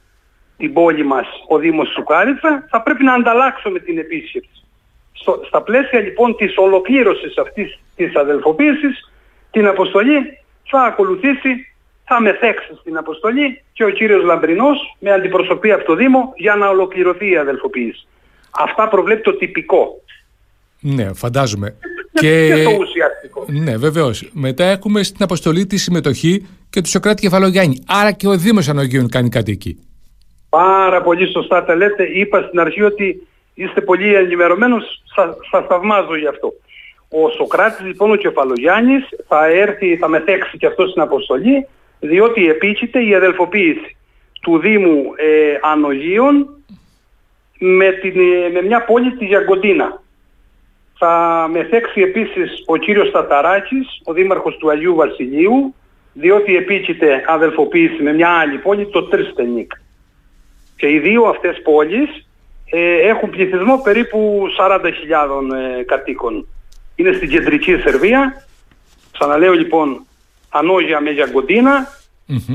την 0.57 0.73
πόλη 0.73 1.05
μας 1.05 1.27
ο 1.47 1.57
Δήμος 1.57 1.89
Σουκάριτσα, 1.91 2.67
θα 2.69 2.81
πρέπει 2.81 3.03
να 3.03 3.13
ανταλλάξουμε 3.13 3.79
την 3.79 3.97
επίσκεψη. 3.97 4.63
Στο, 5.11 5.41
στα 5.47 5.61
πλαίσια 5.61 5.99
λοιπόν 5.99 6.35
της 6.35 6.57
ολοκλήρωσης 6.57 7.37
αυτής 7.37 7.79
της 7.95 8.15
αδελφοποίησης, 8.15 9.11
την 9.51 9.67
αποστολή 9.67 10.37
θα 10.69 10.81
ακολουθήσει, 10.81 11.70
θα 12.13 12.21
μεθέξει 12.21 12.71
στην 12.79 12.97
αποστολή 12.97 13.63
και 13.73 13.83
ο 13.83 13.89
κύριος 13.89 14.23
Λαμπρινός 14.23 14.77
με 14.99 15.11
αντιπροσωπή 15.11 15.71
από 15.71 15.83
το 15.83 15.95
Δήμο 15.95 16.33
για 16.35 16.55
να 16.55 16.69
ολοκληρωθεί 16.69 17.31
η 17.31 17.37
αδελφοποίηση. 17.37 18.07
Αυτά 18.51 18.87
προβλέπει 18.87 19.21
το 19.21 19.35
τυπικό. 19.35 20.01
Ναι, 20.79 21.13
φαντάζομαι. 21.13 21.75
Και, 22.13 22.47
και... 22.47 22.63
το 22.63 22.71
ουσιαστικό. 22.79 23.45
Ναι, 23.47 23.77
βεβαίως. 23.77 24.29
Μετά 24.33 24.63
έχουμε 24.63 25.03
στην 25.03 25.23
αποστολή 25.23 25.65
τη 25.65 25.77
συμμετοχή 25.77 26.47
και 26.69 26.81
του 26.81 26.89
Σοκράτη 26.89 27.21
Κεφαλογιάννη. 27.21 27.83
Άρα 27.87 28.11
και 28.11 28.27
ο 28.27 28.37
Δήμος 28.37 28.67
Ανογίων 28.69 29.09
κάνει 29.09 29.29
κάτι 29.29 29.51
εκεί. 29.51 29.79
Πάρα 30.49 31.01
πολύ 31.01 31.31
σωστά 31.31 31.65
τα 31.65 31.75
λέτε. 31.75 32.03
Είπα 32.03 32.41
στην 32.47 32.59
αρχή 32.59 32.81
ότι 32.81 33.27
είστε 33.53 33.81
πολύ 33.81 34.15
ενημερωμένος. 34.15 35.03
Σας, 35.15 35.35
σας 35.51 35.65
θαυμάζω 35.67 36.15
γι' 36.15 36.27
αυτό. 36.27 36.53
Ο 37.09 37.29
Σοκράτης 37.29 37.85
λοιπόν 37.85 38.11
ο 38.11 38.15
Κεφαλογιάννης 38.15 39.03
θα 39.27 39.45
έρθει, 39.45 39.97
θα 39.97 40.07
μετέξει 40.07 40.57
και 40.57 40.65
αυτό 40.65 40.87
στην 40.87 41.01
αποστολή 41.01 41.67
διότι 42.01 42.49
επίκειται 42.49 43.05
η 43.05 43.15
αδελφοποίηση 43.15 43.95
του 44.41 44.59
Δήμου 44.59 45.03
ε, 45.15 45.57
Ανογίων 45.61 46.49
με, 47.59 47.91
την, 47.91 48.19
ε, 48.19 48.49
με 48.49 48.61
μια 48.61 48.83
πόλη 48.83 49.15
τη 49.15 49.25
Γιαγκοντίνα. 49.25 50.01
Θα 50.97 51.47
μεθέξει 51.51 52.01
επίσης 52.01 52.63
ο 52.65 52.77
κύριος 52.77 53.11
Ταταράκης, 53.11 54.01
ο 54.03 54.13
δήμαρχος 54.13 54.57
του 54.57 54.69
Αγίου 54.69 54.95
Βασιλείου, 54.95 55.75
διότι 56.13 56.55
επίκειται 56.55 57.23
αδελφοποίηση 57.27 58.03
με 58.03 58.13
μια 58.13 58.29
άλλη 58.29 58.57
πόλη, 58.57 58.87
το 58.87 59.03
Τριστενίκ. 59.03 59.71
Και 60.77 60.89
οι 60.89 60.99
δύο 60.99 61.23
αυτές 61.23 61.61
πόλεις 61.61 62.27
ε, 62.71 63.07
έχουν 63.07 63.29
πληθυσμό 63.29 63.77
περίπου 63.77 64.43
40.000 64.59 64.79
ε, 65.79 65.83
κατοίκων. 65.83 66.47
Είναι 66.95 67.11
στην 67.13 67.29
κεντρική 67.29 67.77
Σερβία. 67.77 68.45
Ξαναλέω 69.11 69.53
λοιπόν 69.53 70.05
Ανόγια 70.51 71.01
με 71.01 71.09
γιαγκοντινα 71.09 71.87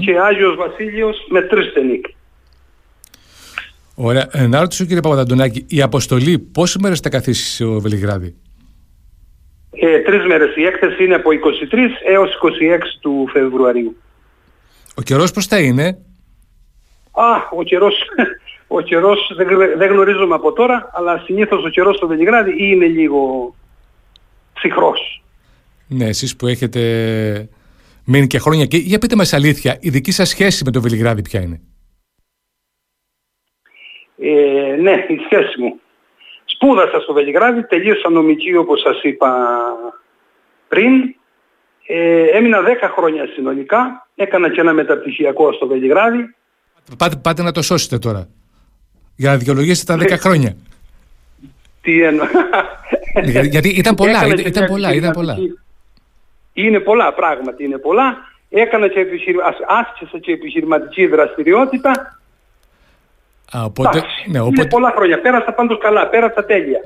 και 0.01 0.19
Άγιος 0.19 0.57
Βασίλειος 0.57 1.27
με 1.29 1.43
Τριστενίκ. 1.43 2.07
Ωραία. 3.95 4.29
Ε, 4.33 4.47
να 4.47 4.61
ρωτήσω 4.61 4.85
κύριε 4.85 5.01
Παπαδαντονάκη, 5.01 5.65
η 5.69 5.83
αποστολή 5.83 6.39
πόσες 6.39 6.77
μέρες 6.83 7.01
θα 7.01 7.09
καθίσει 7.09 7.55
στο 7.55 7.81
Βελιγράδι; 7.81 8.35
Ε, 9.71 9.99
τρεις 9.99 10.27
μέρες. 10.27 10.57
Η 10.57 10.65
έκθεση 10.65 11.05
είναι 11.05 11.15
από 11.15 11.31
23 11.31 11.37
έως 12.07 12.35
26 12.35 12.99
του 13.01 13.27
Φεβρουαρίου. 13.33 13.97
Ο 14.95 15.03
καιρός 15.03 15.31
πώς 15.31 15.47
θα 15.47 15.59
είναι; 15.59 15.99
Α, 17.11 17.35
ο 17.51 17.63
καιρός, 17.63 17.95
ο 18.67 18.81
καιρός 18.81 19.33
δεν, 19.37 19.47
δεν 19.77 19.91
γνωρίζουμε 19.91 20.35
από 20.35 20.53
τώρα, 20.53 20.91
αλλά 20.93 21.23
συνήθως 21.25 21.65
ο 21.65 21.69
καιρός 21.69 21.97
στο 21.97 22.07
Βελιγράδι 22.07 22.55
είναι 22.59 22.87
λίγο 22.87 23.55
ψυχρός. 24.53 25.23
Ναι, 25.89 26.05
εσείς 26.05 26.37
που 26.37 26.47
έχετε 26.47 26.81
μείνει 28.07 28.27
και 28.27 28.39
χρόνια 28.39 28.63
εκεί, 28.63 28.77
για 28.77 28.99
πείτε 28.99 29.17
μας 29.17 29.33
αλήθεια, 29.33 29.79
η 29.81 29.91
δική 29.91 30.11
σας 30.11 30.29
σχέση 30.29 30.65
με 30.65 30.71
το 30.71 30.81
Βελιγράδι 30.81 31.23
ποια 31.23 31.41
είναι; 31.41 31.61
Ε, 34.19 34.77
ναι, 34.81 34.93
η 35.09 35.17
σχέση 35.25 35.61
μου. 35.61 35.81
Σπούδασα 36.45 37.01
στο 37.01 37.13
Βελιγράδι, 37.13 37.67
τελείωσα 37.67 38.11
νομική 38.11 38.57
όπως 38.57 38.81
σας 38.81 39.03
είπα 39.03 39.49
πριν. 40.69 41.15
Ε, 41.89 42.23
έμεινα 42.23 42.63
10 42.63 42.65
χρόνια 42.97 43.27
συνολικά, 43.27 44.09
έκανα 44.15 44.51
και 44.51 44.61
ένα 44.61 44.73
μεταπτυχιακό 44.73 45.53
στο 45.53 45.67
Βελιγράδι. 45.67 46.35
Πάτε, 46.99 47.17
πάτε 47.17 47.43
να 47.43 47.53
το 47.53 47.63
σώσετε 47.63 47.99
τώρα, 47.99 48.29
για 49.17 49.31
να 49.31 49.37
δικαιολογήσετε 49.37 49.97
τα 49.97 50.05
10 50.05 50.09
ναι. 50.11 50.17
χρόνια. 50.17 50.57
Τι 51.81 52.03
εννοώ. 52.03 52.27
γιατί 53.51 53.69
ήταν 53.69 53.95
πολλά, 53.95 54.27
ήταν, 54.27 54.47
ήταν 54.47 54.67
πολλά, 54.67 54.95
ήταν 54.95 55.13
πολλά. 55.13 55.37
Είναι 56.57 56.81
πολλά, 56.81 57.13
πράγματι 57.15 57.65
είναι 57.65 57.79
πολλά. 57.79 58.17
Έκανα 58.49 58.89
και 58.89 59.07
άσκησα 59.67 60.19
και 60.19 60.33
επιχειρηματική 60.33 61.07
δραστηριότητα 61.07 62.19
Α, 63.53 63.65
οπότε, 63.65 64.03
ναι, 64.27 64.41
οπότε... 64.41 64.61
Είναι 64.61 64.71
πολλά 64.71 64.93
χρόνια. 64.97 65.21
Πέρασα 65.21 65.53
πάντως 65.53 65.79
καλά, 65.79 66.09
πέρασα 66.09 66.45
τέλεια. 66.45 66.81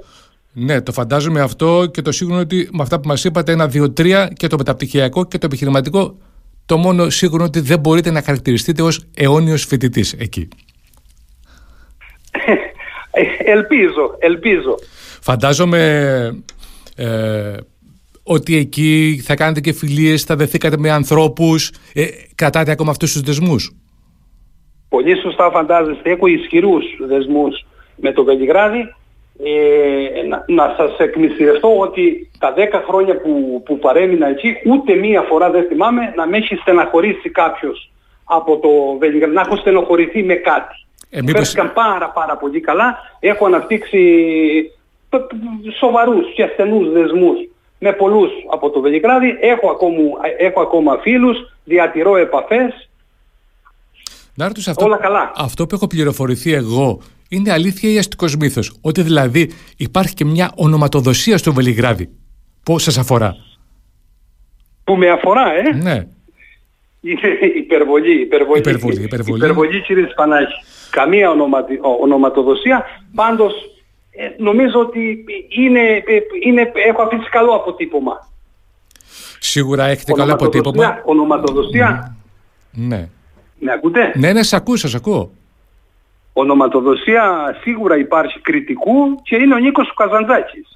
Ναι, 0.52 0.80
το 0.80 0.92
φαντάζομαι 0.92 1.40
αυτό 1.40 1.86
και 1.92 2.02
το 2.02 2.12
σίγουρο 2.12 2.38
ότι 2.38 2.68
με 2.72 2.82
αυτά 2.82 3.00
που 3.00 3.08
μας 3.08 3.24
είπατε 3.24 3.52
ένα, 3.52 3.66
δύο, 3.66 3.92
τρία 3.92 4.30
και 4.34 4.46
το 4.46 4.56
μεταπτυχιακό 4.56 5.24
και 5.24 5.38
το 5.38 5.46
επιχειρηματικό 5.46 6.18
το 6.66 6.76
μόνο 6.76 7.10
σίγουρο 7.10 7.44
ότι 7.44 7.60
δεν 7.60 7.78
μπορείτε 7.78 8.10
να 8.10 8.22
χαρακτηριστείτε 8.22 8.82
ως 8.82 9.06
αιώνιος 9.16 9.64
φοιτητής 9.64 10.12
εκεί. 10.12 10.48
ελπίζω, 13.54 14.16
ελπίζω. 14.18 14.74
Φαντάζομαι 15.20 15.82
ε, 16.96 17.56
ότι 18.22 18.56
εκεί 18.56 19.20
θα 19.24 19.34
κάνετε 19.34 19.60
και 19.60 19.72
φιλίες, 19.72 20.22
θα 20.22 20.36
δεθήκατε 20.36 20.76
με 20.78 20.90
ανθρώπους, 20.90 21.72
ε, 21.94 22.04
κρατάτε 22.34 22.70
ακόμα 22.70 22.90
αυτούς 22.90 23.12
τους 23.12 23.22
δεσμούς. 23.22 23.72
Πολύ 24.88 25.20
σωστά 25.20 25.50
φαντάζεστε, 25.50 26.10
έχω 26.10 26.26
ισχυρούς 26.26 26.84
δεσμούς 27.08 27.66
με 27.96 28.12
το 28.12 28.24
Βελιγράδι. 28.24 28.94
Ε, 29.44 30.26
να, 30.28 30.44
να 30.48 30.74
σας 30.76 30.98
εκμυστηρευτώ 30.98 31.78
ότι 31.78 32.30
τα 32.38 32.54
10 32.56 32.58
χρόνια 32.88 33.20
που, 33.20 33.62
που 33.64 33.78
παρέμεινα 33.78 34.28
εκεί 34.28 34.56
ούτε 34.66 34.94
μία 34.94 35.22
φορά 35.22 35.50
δεν 35.50 35.66
θυμάμαι 35.68 36.12
να 36.16 36.26
με 36.26 36.36
έχει 36.36 36.54
στεναχωρήσει 36.54 37.30
κάποιος 37.30 37.90
από 38.24 38.58
το 38.58 38.68
Βελιγράδι, 38.98 39.34
να 39.34 39.40
έχω 39.40 39.56
στενοχωρηθεί 39.56 40.22
με 40.22 40.34
κάτι. 40.34 40.74
Ε, 41.10 41.22
μήπως... 41.22 41.54
πάρα 41.74 42.10
πάρα 42.10 42.36
πολύ 42.36 42.60
καλά. 42.60 42.96
Έχω 43.20 43.46
αναπτύξει 43.46 44.00
σοβαρούς 45.78 46.34
και 46.34 46.42
ασθενούς 46.42 46.92
δεσμούς 46.92 47.38
με 47.82 47.92
πολλούς 47.92 48.30
από 48.52 48.70
το 48.70 48.80
Βελιγράδι. 48.80 49.36
Έχω 49.40 49.70
ακόμα, 49.70 49.96
έχω 50.38 50.60
ακόμα 50.60 50.98
φίλους, 51.02 51.36
διατηρώ 51.64 52.16
επαφές 52.16 52.90
να 54.34 54.46
ρωτήσω 54.46 54.70
αυτό, 54.70 54.84
Όλα 54.84 54.96
καλά. 54.96 55.32
αυτό 55.36 55.66
που 55.66 55.74
έχω 55.74 55.86
πληροφορηθεί 55.86 56.52
εγώ 56.52 57.00
είναι 57.28 57.52
αλήθεια 57.52 57.90
ή 57.90 57.98
αστικός 57.98 58.36
μύθος; 58.36 58.72
Ότι 58.80 59.02
δηλαδή 59.02 59.50
υπάρχει 59.76 60.14
και 60.14 60.24
μια 60.24 60.52
ονοματοδοσία 60.54 61.38
στο 61.38 61.52
Βελιγράδι. 61.52 62.10
Πώ 62.64 62.78
σας 62.78 62.98
αφορά; 62.98 63.36
Που 64.84 64.96
με 64.96 65.10
αφορά, 65.10 65.52
ε; 65.54 65.76
Ναι. 65.76 66.06
Είναι 67.00 67.28
υπερβολή, 67.56 68.20
υπερβολή. 68.20 68.58
Υπερβολή, 68.58 69.02
υπερβολή. 69.02 69.38
υπερβολή 69.38 69.82
κύριε 69.82 70.06
Σπανάκη. 70.10 70.52
Καμία 70.90 71.30
ονοματι... 71.30 71.78
ονοματοδοσία. 72.00 72.84
Πάντως 73.14 73.52
ε, 73.52 73.79
νομίζω 74.38 74.80
ότι 74.80 75.24
είναι, 75.48 75.80
ε, 75.80 76.20
είναι, 76.44 76.72
έχω 76.88 77.02
αφήσει 77.02 77.28
καλό 77.28 77.52
αποτύπωμα. 77.52 78.28
Σίγουρα 79.38 79.84
έχετε 79.84 80.12
καλό 80.12 80.32
αποτύπωμα. 80.32 81.02
Ονοματοδοσία. 81.04 82.16
Ναι. 82.72 83.08
Με 83.58 83.72
ακούτε; 83.72 84.12
Ναι, 84.14 84.32
ναι, 84.32 84.42
σε 84.42 84.56
ακούω, 84.56 84.76
σας 84.76 84.94
ακούω. 84.94 85.30
Ονοματοδοσία 86.32 87.56
σίγουρα 87.62 87.96
υπάρχει 87.96 88.40
κριτικού 88.40 89.22
και 89.22 89.36
είναι 89.36 89.54
ο 89.54 89.58
Νίκος 89.58 89.94
Καζαντζάκης. 89.94 90.72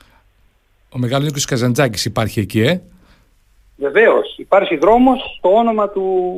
Ο 0.89 0.99
μεγάλος 0.99 1.27
Νίκος 1.27 1.45
Καζαντζάκης 1.45 2.05
υπάρχει 2.05 2.41
εκεί, 2.41 2.61
ε; 2.61 2.83
Βεβαίως. 3.77 4.35
Υπάρχει 4.39 4.77
δρόμος 4.77 5.37
στο 5.39 5.55
όνομα 5.55 5.89
του, 5.89 6.35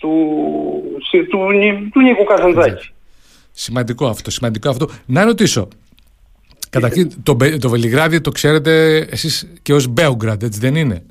του, 0.00 0.10
του, 1.10 1.26
του, 1.30 1.38
του 1.92 2.00
Νίκου 2.00 2.24
Καζαντζάκη. 2.24 2.90
Σημαντικό 3.52 4.06
αυτό, 4.06 4.30
σημαντικό 4.30 4.68
αυτό. 4.68 4.88
Να 5.06 5.24
ρωτήσω. 5.24 5.68
Καταρχήν, 6.70 7.10
το, 7.22 7.36
το 7.60 7.68
Βελιγράδι 7.68 8.20
το 8.20 8.30
ξέρετε 8.30 8.96
εσείς 9.10 9.52
και 9.62 9.74
ως 9.74 9.86
Μπέουγκραντ, 9.86 10.42
έτσι 10.42 10.60
δεν 10.60 10.74
είναι; 10.74 11.02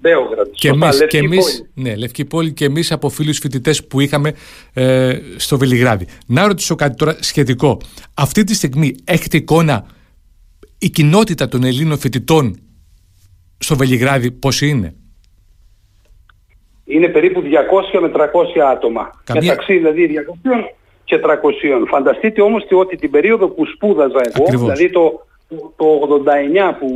Μπέογραντ. 0.00 0.48
Και 0.50 0.68
εμείς, 0.68 1.06
και 1.08 1.18
εμείς, 1.18 1.70
ναι, 1.74 1.96
Λευκή 1.96 2.24
Πόλη 2.24 2.52
και 2.52 2.64
εμείς 2.64 2.92
από 2.92 3.08
φίλους 3.08 3.38
φοιτητές 3.38 3.86
που 3.86 4.00
είχαμε 4.00 4.34
ε, 4.72 5.18
στο 5.36 5.58
Βελιγράδι. 5.58 6.06
Να 6.26 6.46
ρωτήσω 6.46 6.74
κάτι 6.74 6.96
τώρα 6.96 7.16
σχετικό. 7.20 7.80
Αυτή 8.14 8.44
τη 8.44 8.54
στιγμή 8.54 8.94
έχετε 9.04 9.36
εικόνα 9.36 9.86
η 10.78 10.88
κοινότητα 10.88 11.48
των 11.48 11.64
Ελλήνων 11.64 11.98
φοιτητών 11.98 12.58
στο 13.58 13.76
Βελιγράδι 13.76 14.30
πώς 14.30 14.60
είναι; 14.60 14.94
Είναι 16.84 17.08
περίπου 17.08 17.42
200 17.42 18.00
με 18.00 18.10
300 18.14 18.20
άτομα. 18.72 19.20
Καμία... 19.24 19.42
Μεταξύ 19.42 19.76
δηλαδή 19.76 20.10
200 20.42 20.79
και 21.10 21.20
300. 21.24 21.86
Φανταστείτε 21.88 22.42
όμως 22.42 22.66
ότι 22.70 22.96
την 22.96 23.10
περίοδο 23.10 23.48
που 23.48 23.66
σπούδαζα 23.66 24.20
εγώ, 24.32 24.44
δηλαδή 24.58 24.90
το, 24.90 25.26
το 25.76 25.86
89 26.70 26.74
που, 26.78 26.88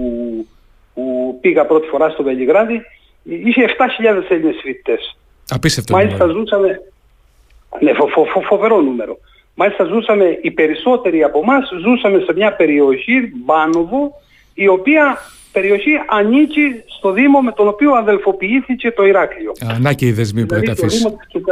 που 0.94 1.38
πήγα 1.40 1.66
πρώτη 1.66 1.86
φορά 1.86 2.08
στο 2.08 2.22
Βελιγράδι, 2.22 2.82
είχε 3.22 3.64
7.000 3.64 4.30
Έλληνες 4.30 4.56
φοιτητές. 4.62 5.16
Απίστευτο. 5.48 5.94
Μάλιστα 5.94 6.26
ζούσαμε, 6.26 6.80
ναι, 7.80 7.92
φο, 7.92 8.06
φο, 8.06 8.24
φο, 8.24 8.40
φοβερό 8.40 8.80
νούμερο. 8.80 9.18
Μάλιστα 9.54 9.84
ζούσαμε, 9.84 10.38
οι 10.42 10.50
περισσότεροι 10.50 11.22
από 11.22 11.38
εμάς 11.42 11.68
ζούσαμε 11.80 12.18
σε 12.18 12.32
μια 12.32 12.52
περιοχή, 12.56 13.32
Μπάνοβο, 13.44 14.12
η 14.54 14.68
οποία 14.68 15.18
περιοχή 15.52 15.92
ανήκει 16.06 16.82
στο 16.86 17.12
Δήμο 17.12 17.40
με 17.40 17.52
τον 17.52 17.68
οποίο 17.68 17.92
αδελφοποιήθηκε 17.92 18.90
το 18.90 19.04
Ηράκλειο. 19.04 19.52
Α, 19.66 19.78
να 19.78 19.92
και 19.92 20.06
οι 20.06 20.12
δεσμοί 20.12 20.42
δηλαδή, 20.42 20.66
που 20.66 20.74
Το 20.74 20.86
Δήμο 20.86 21.10
της 21.10 21.42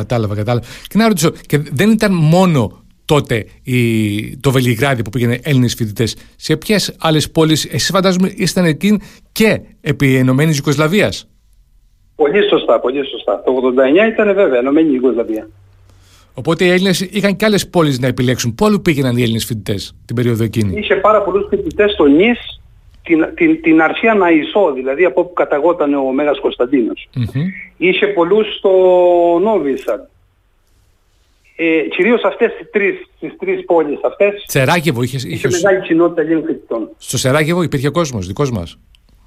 Κατάλαβα, 0.00 0.34
κατάλαβα. 0.34 0.66
Και 0.88 0.98
να 0.98 1.08
ρωτήσω, 1.08 1.30
και 1.46 1.58
δεν 1.72 1.90
ήταν 1.90 2.12
μόνο 2.12 2.84
τότε 3.04 3.46
η, 3.62 4.36
το 4.36 4.50
Βελιγράδι 4.50 5.02
που 5.02 5.10
πήγαινε 5.10 5.38
Έλληνες 5.42 5.74
φοιτητές. 5.74 6.16
Σε 6.36 6.56
ποιες 6.56 6.96
άλλες 6.98 7.30
πόλεις, 7.30 7.64
εσείς 7.64 7.90
φαντάζομαι 7.90 8.32
ήσταν 8.36 8.64
εκεί 8.64 9.00
και 9.32 9.60
επί 9.80 10.16
Ενωμένης 10.16 10.56
Ιουκοσλαβίας; 10.56 11.28
Πολύ 12.16 12.48
σωστά, 12.48 12.80
πολύ 12.80 13.06
σωστά. 13.06 13.42
Το 13.44 13.52
89 13.52 14.08
ήταν 14.12 14.34
βέβαια 14.34 14.58
Ενωμένη 14.58 14.94
Ιουκοσλαβία. 14.94 15.48
Οπότε 16.34 16.64
οι 16.64 16.68
Έλληνες 16.68 17.00
είχαν 17.00 17.36
και 17.36 17.44
άλλες 17.44 17.68
πόλεις 17.68 18.00
να 18.00 18.06
επιλέξουν. 18.06 18.54
Πού 18.54 18.66
αλλού 18.66 18.82
πήγαιναν 18.82 19.16
οι 19.16 19.22
Έλληνες 19.22 19.44
φοιτητές 19.44 19.94
την 20.04 20.16
περίοδο 20.16 20.44
εκείνη; 20.44 20.78
Είχε 20.78 20.94
πάρα 20.94 21.22
πολλούς 21.22 21.46
φοιτητές 21.48 21.92
στο 21.92 22.06
Νης, 22.06 22.60
την, 23.06 23.26
την, 23.34 23.62
την 23.62 23.82
Αρσία 23.82 24.14
Ναϊσό, 24.14 24.72
δηλαδή 24.72 25.04
από 25.04 25.20
όπου 25.20 25.32
καταγόταν 25.32 25.94
ο 25.94 26.02
Μέγας 26.02 26.40
Κωνσταντίνος. 26.40 27.08
Mm-hmm. 27.16 27.46
Είχε 27.76 28.06
πολλούς 28.06 28.56
στο 28.56 28.70
Νόβισαν. 29.42 30.08
Ε, 31.56 31.80
κυρίως 31.80 32.22
αυτές 32.24 32.52
τις 32.58 32.70
τρεις, 32.70 32.94
τις 33.20 33.36
τρεις 33.38 33.64
πόλεις 33.64 33.98
αυτές. 34.02 34.44
Σεράγεβο 34.46 35.02
είχες, 35.02 35.24
είχε, 35.24 35.34
είχε 35.34 35.48
μεγάλη 35.48 35.86
κοινότητα 35.86 36.20
Ελλήνων 36.20 36.44
φοιτητών. 36.44 36.88
Στο 36.98 37.18
Σεράγεβο 37.18 37.62
υπήρχε 37.62 37.88
κόσμος, 37.88 38.26
δικός 38.26 38.50
μας. 38.50 38.78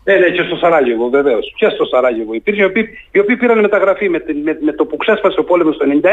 Ναι, 0.04 0.16
ναι, 0.16 0.30
και 0.30 0.42
στο 0.42 0.56
Σαράγεβο 0.56 1.10
βεβαίως. 1.10 1.54
Και 1.56 1.70
στο 1.70 1.86
Σαράγεβο 1.86 2.34
υπήρχε, 2.34 2.62
οι 2.62 2.66
οποίοι, 2.66 2.90
οι 3.12 3.20
οποίοι 3.20 3.38
πήραν 3.38 3.60
μεταγραφή 3.60 4.10
με, 4.10 4.24
με, 4.44 4.58
με, 4.62 4.72
το 4.72 4.86
που 4.86 4.98
ξέσπασε 4.98 5.40
ο 5.40 5.44
πόλεμος 5.44 5.78
το 5.78 5.86
1991, 6.02 6.08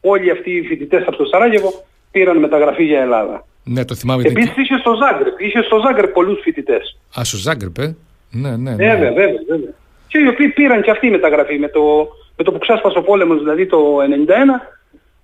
όλοι 0.00 0.30
αυτοί 0.30 0.50
οι 0.50 0.62
φοιτητές 0.62 1.02
από 1.06 1.16
το 1.16 1.24
Σαράγεβο 1.24 1.84
πήραν 2.10 2.38
μεταγραφή 2.38 2.84
για 2.84 3.00
Ελλάδα. 3.00 3.46
Ναι, 3.68 3.84
το 3.84 3.94
θυμάμαι. 3.94 4.22
Επίσης 4.22 4.56
είχε 4.56 4.76
στο 4.78 4.94
Ζάγκρεπ, 4.94 5.40
είχε 5.40 5.62
στο 5.62 5.80
Ζάγκρεπ 5.84 6.12
πολλούς 6.12 6.40
φοιτητές. 6.42 6.98
Α, 7.20 7.24
στο 7.24 7.36
Ζάγκρεπ, 7.36 7.78
ε; 7.78 7.96
Ναι, 8.30 8.50
ναι, 8.50 8.56
ναι. 8.56 8.74
Βέβαια, 8.74 9.12
βέβαια, 9.12 9.40
βέβαια. 9.48 9.72
Και 10.08 10.18
οι 10.18 10.28
οποίοι 10.28 10.48
πήραν 10.48 10.82
και 10.82 10.90
αυτοί 10.90 11.10
μεταγραφή 11.10 11.58
με 11.58 11.68
το, 11.68 12.08
με 12.36 12.44
το 12.44 12.52
που 12.52 12.58
ξέσπασε 12.58 12.98
ο 12.98 13.02
πόλεμος, 13.02 13.38
δηλαδή 13.38 13.66
το 13.66 13.96
1991, 13.96 14.02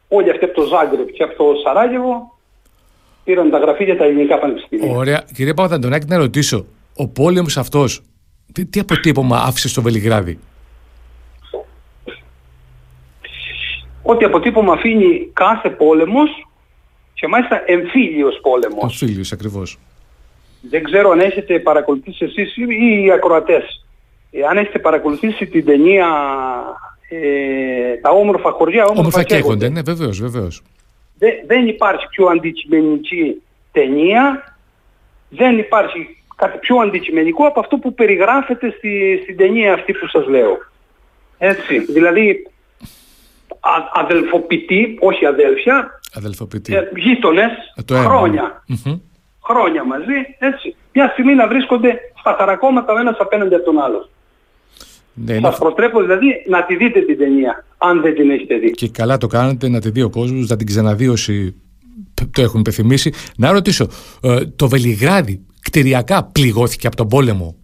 όλοι 0.09 0.31
αυτοί 0.31 0.45
από 0.45 0.55
το 0.55 0.63
Ζάγκρεπ 0.63 1.11
και 1.11 1.23
από 1.23 1.37
το 1.37 1.45
Σαράγεβο 1.65 2.39
πήραν 3.25 3.45
μεταγραφή 3.45 3.85
για 3.85 3.97
τα 3.97 4.05
ελληνικά 4.05 4.39
πανεπιστήμια. 4.39 4.97
Ωραία. 4.97 5.25
Κύριε 5.35 5.55
Παπαδαντονάκη, 5.55 6.07
να 6.09 6.17
ρωτήσω, 6.17 6.67
ο 6.97 7.09
πόλεμος 7.09 7.57
αυτός, 7.57 8.03
τι, 8.53 8.67
τι 8.67 8.81
αποτύπωμα 8.81 9.37
άφησε 9.37 9.69
στο 9.69 9.83
Βελιγράδι; 9.83 10.39
Ό,τι 14.03 14.25
αποτύπωμα 14.25 14.73
αφήνει 14.73 15.31
κάθε 15.33 15.71
πόλεμος 15.71 16.47
και 17.23 17.29
μάλιστα 17.29 17.62
εμφύλιος 17.67 18.38
πόλεμος. 18.43 18.83
Εμφύλιος 18.83 19.33
ακριβώς. 19.33 19.79
Δεν 20.61 20.83
ξέρω 20.83 21.11
αν 21.11 21.21
έχετε 21.21 21.59
παρακολουθήσει 21.59 22.25
εσείς 22.25 22.57
ή 22.57 23.02
οι 23.05 23.11
ακροατές. 23.12 23.85
Ε, 24.31 24.43
αν 24.50 24.57
έχετε 24.57 24.79
παρακολουθήσει 24.79 25.47
την 25.47 25.64
ταινία 25.64 26.07
ε, 27.08 27.97
«Τα 27.97 28.11
όμορφα 28.11 28.50
χωριά, 28.50 28.82
όμορφα, 28.82 29.00
όμορφα 29.00 29.23
καίγονται». 29.23 29.69
Ναι, 29.69 29.80
βεβαίως, 29.82 30.21
βεβαίως. 30.21 30.63
Δεν, 31.19 31.32
δεν 31.47 31.67
υπάρχει 31.67 32.06
πιο 32.08 32.26
αντικειμενική 32.26 33.43
ταινία, 33.73 34.56
δεν 35.28 35.58
υπάρχει 35.58 36.23
κάτι 36.37 36.58
πιο 36.58 36.76
αντικειμενικό 36.76 37.47
από 37.47 37.61
αυτό 37.61 37.76
που 37.76 37.95
περιγράφεται 37.95 38.75
στη, 38.76 39.21
στην 39.23 39.37
ταινία 39.37 39.73
αυτή 39.73 39.93
που 39.93 40.06
σας 40.06 40.26
λέω. 40.26 40.58
Έτσι, 41.39 41.78
δηλαδή 41.78 42.50
α, 43.61 43.73
αδελφοποιητή, 43.93 44.97
όχι 45.00 45.26
αδέλφια, 45.26 46.00
αδελφοποιητή. 46.13 46.75
Ε, 46.75 46.89
γείτονες, 46.97 47.51
ε, 47.91 47.95
χρόνια. 47.95 48.65
Χρόνια 49.45 49.85
μαζί, 49.85 50.19
έτσι. 50.39 50.77
Μια 50.93 51.09
στιγμή 51.13 51.35
να 51.35 51.49
βρίσκονται 51.49 51.99
στα 52.21 52.37
χαρακόμματα 52.39 52.93
ο 52.93 52.99
ένας 52.99 53.17
απέναντι 53.19 53.55
από 53.55 53.65
τον 53.65 53.79
άλλο. 53.79 54.09
Ναι, 55.15 55.39
Σας 55.41 55.59
προτρέπω 55.59 56.01
δηλαδή 56.01 56.27
να 56.49 56.65
τη 56.65 56.77
δείτε 56.77 57.01
την 57.01 57.19
ταινία, 57.19 57.65
αν 57.79 58.01
δεν 58.01 58.15
την 58.15 58.31
έχετε 58.31 58.57
δει. 58.57 58.71
Και 58.71 58.89
καλά 58.89 59.17
το 59.17 59.27
κάνετε 59.27 59.69
να 59.69 59.81
τη 59.81 59.91
δει 59.91 60.03
ο 60.03 60.11
κόσμος, 60.11 60.49
να 60.49 60.57
την 60.57 60.67
ξαναδεί 60.67 61.09
όσοι 61.09 61.55
το 62.31 62.43
έχουν 62.43 62.61
υπεθυμίσει. 62.61 63.13
Να 63.37 63.53
ρωτήσω, 63.53 63.87
ε, 64.23 64.47
το 64.47 64.69
Βελιγράδι 64.69 65.47
κτηριακά 65.61 66.25
πληγώθηκε 66.25 66.87
από 66.87 66.97
τον 66.97 67.09
πόλεμο; 67.09 67.57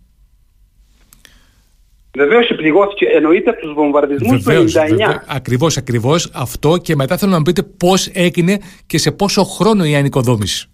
Βεβαίως 2.16 2.52
πληγώθηκε, 2.56 3.06
εννοείται 3.06 3.50
από 3.50 3.60
τους 3.60 3.72
βομβαρδισμούς 3.72 4.42
του 4.42 4.50
1999. 4.50 5.22
Ακριβώς, 5.26 5.76
ακριβώς 5.76 6.30
αυτό 6.34 6.76
και 6.76 6.96
μετά 6.96 7.16
θέλω 7.16 7.30
να 7.30 7.36
μου 7.36 7.42
πείτε 7.42 7.62
πώς 7.62 8.10
έγινε 8.12 8.58
και 8.86 8.98
σε 8.98 9.12
πόσο 9.12 9.44
χρόνο 9.44 9.84
η 9.84 9.94
ανοικοδόμηση. 9.94 10.68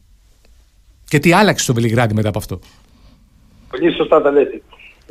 Και 1.09 1.18
τι 1.18 1.33
άλλαξε 1.33 1.64
στο 1.64 1.75
Βελιγράδι 1.75 2.14
μετά 2.14 2.29
από 2.29 2.38
αυτό. 2.38 2.59
Πολύ 3.70 3.92
σωστά 3.92 4.23
τα 4.23 4.31
λέτε. 4.31 4.62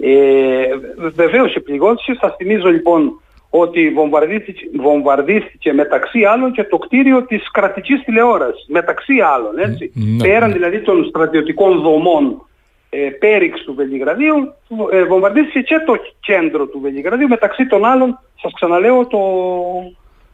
Ε, 0.02 1.10
Βεβαίως 1.16 1.56
πληγώθηκε. 1.64 2.18
Σα 2.22 2.30
θυμίζω 2.30 2.70
λοιπόν 2.70 3.20
ότι 3.50 3.90
βομβαρδίστηκε, 3.90 4.70
βομβαρδίστηκε 4.82 5.74
μεταξύ 5.74 6.24
άλλων 6.24 6.52
και 6.52 6.64
το 6.64 6.78
κτίριο 6.78 7.26
της 7.26 7.52
κρατικής 7.52 8.04
τηλεόρασης. 8.04 8.66
Μεταξύ 8.68 9.14
άλλων, 9.34 9.58
έτσι. 9.58 9.92
Ναι, 9.94 10.28
Πέραν 10.28 10.50
ναι. 10.50 10.56
δηλαδή 10.56 10.82
των 10.82 11.06
στρατιωτικών 11.06 11.82
δομών 11.82 12.48
ε, 12.94 13.10
πέριξ 13.10 13.64
του 13.64 13.74
Βελιγραδίου, 13.74 14.54
ε, 14.92 15.04
βομβαρδίστηκε 15.04 15.62
και 15.62 15.80
το 15.86 15.96
κέντρο 16.20 16.68
του 16.68 16.80
Βελιγραδίου, 16.80 17.28
μεταξύ 17.28 17.68
των 17.68 17.86
άλλων, 17.86 18.20
σας 18.42 18.54
ξαναλέω, 18.54 19.08
το, 19.08 19.20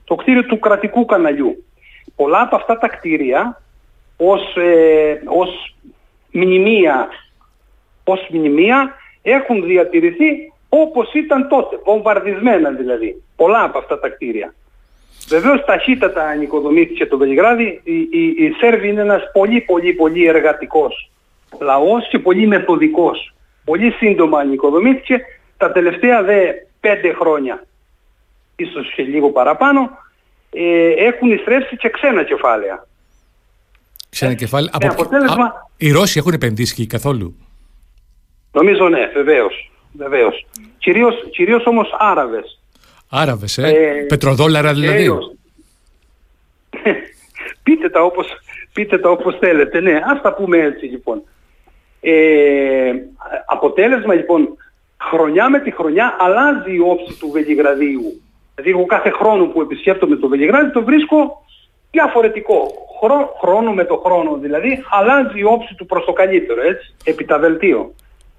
το 0.03 0.15
κτίριο 0.15 0.43
του 0.43 0.59
κρατικού 0.59 1.05
καναλιού. 1.05 1.63
Πολλά 2.15 2.41
από 2.41 2.55
αυτά 2.55 2.77
τα 2.77 2.87
κτίρια 2.87 3.61
ως, 4.17 4.55
ε, 4.55 5.21
ως 5.25 5.75
μνημεία, 6.31 7.07
ως 8.03 8.27
μνημεία 8.31 8.95
έχουν 9.21 9.63
διατηρηθεί 9.63 10.51
όπως 10.69 11.13
ήταν 11.13 11.47
τότε, 11.47 11.79
βομβαρδισμένα 11.85 12.69
δηλαδή. 12.69 13.23
Πολλά 13.35 13.63
από 13.63 13.77
αυτά 13.77 13.99
τα 13.99 14.09
κτίρια. 14.09 14.53
Βεβαίως 15.27 15.65
ταχύτατα 15.65 16.23
ανοικοδομήθηκε 16.23 17.05
το 17.05 17.17
Βελιγράδι. 17.17 17.81
Η, 17.83 17.95
η, 18.11 18.35
η 18.37 18.51
Σέρβη 18.59 18.87
είναι 18.87 19.01
ένας 19.01 19.31
πολύ 19.33 19.61
πολύ 19.61 19.93
πολύ 19.93 20.25
εργατικός 20.25 21.09
λαός 21.59 22.09
και 22.09 22.19
πολύ 22.19 22.47
μεθοδικός. 22.47 23.33
Πολύ 23.65 23.91
σύντομα 23.91 24.39
ανοικοδομήθηκε. 24.39 25.21
Τα 25.57 25.71
τελευταία 25.71 26.23
δε 26.23 26.51
πέντε 26.79 27.13
χρόνια, 27.13 27.65
ίσως 28.55 28.93
και 28.95 29.03
λίγο 29.03 29.29
παραπάνω, 29.29 29.89
ε, 30.51 30.89
έχουν 30.89 31.31
ειστρέψει 31.31 31.77
και 31.77 31.89
ξένα 31.89 32.23
κεφάλαια. 32.23 32.87
Ξένα 34.09 34.33
κεφάλαια. 34.33 34.71
Από... 34.73 34.87
αποτέλεσμα... 34.87 35.69
οι 35.77 35.91
Ρώσοι 35.91 36.19
έχουν 36.19 36.33
επενδύσει 36.33 36.87
καθόλου; 36.87 37.35
Νομίζω 38.51 38.89
ναι, 38.89 39.11
βεβαίως. 39.13 39.71
βεβαίως. 39.93 40.45
Κυρίως, 40.77 41.15
κυρίως 41.31 41.65
όμως 41.65 41.95
Άραβες. 41.99 42.59
Άραβες, 43.09 43.57
ε; 43.57 43.67
ε 43.67 44.05
Πετροδόλαρα 44.07 44.73
δηλαδή; 44.73 45.09
πείτε, 47.63 47.89
τα 47.89 48.01
όπως, 48.01 48.27
πείτε 48.73 48.99
τα 48.99 49.09
όπως 49.09 49.37
θέλετε. 49.39 49.79
Ναι, 49.79 49.99
ας 50.05 50.21
τα 50.21 50.33
πούμε 50.33 50.57
έτσι 50.57 50.85
λοιπόν. 50.85 51.23
Ε, 52.01 52.91
αποτέλεσμα 53.45 54.13
λοιπόν, 54.13 54.57
χρονιά 55.01 55.49
με 55.49 55.59
τη 55.59 55.71
χρονιά 55.71 56.15
αλλάζει 56.19 56.75
η 56.75 56.79
όψη 56.79 57.19
του 57.19 57.29
Βελιγραδίου. 57.29 58.21
Δηλαδή 58.55 58.79
εγώ 58.79 58.85
κάθε 58.85 59.09
χρόνο 59.09 59.45
που 59.45 59.61
επισκέπτομαι 59.61 60.15
το 60.15 60.27
Βελιγράδι 60.27 60.71
το 60.71 60.83
βρίσκω 60.83 61.45
διαφορετικό. 61.91 62.71
χρόνο 63.41 63.73
με 63.73 63.85
το 63.85 63.97
χρόνο 63.97 64.37
δηλαδή 64.37 64.83
αλλάζει 64.89 65.39
η 65.39 65.43
όψη 65.43 65.75
του 65.75 65.85
προς 65.85 66.05
το 66.05 66.13
καλύτερο, 66.13 66.61
έτσι, 66.61 66.93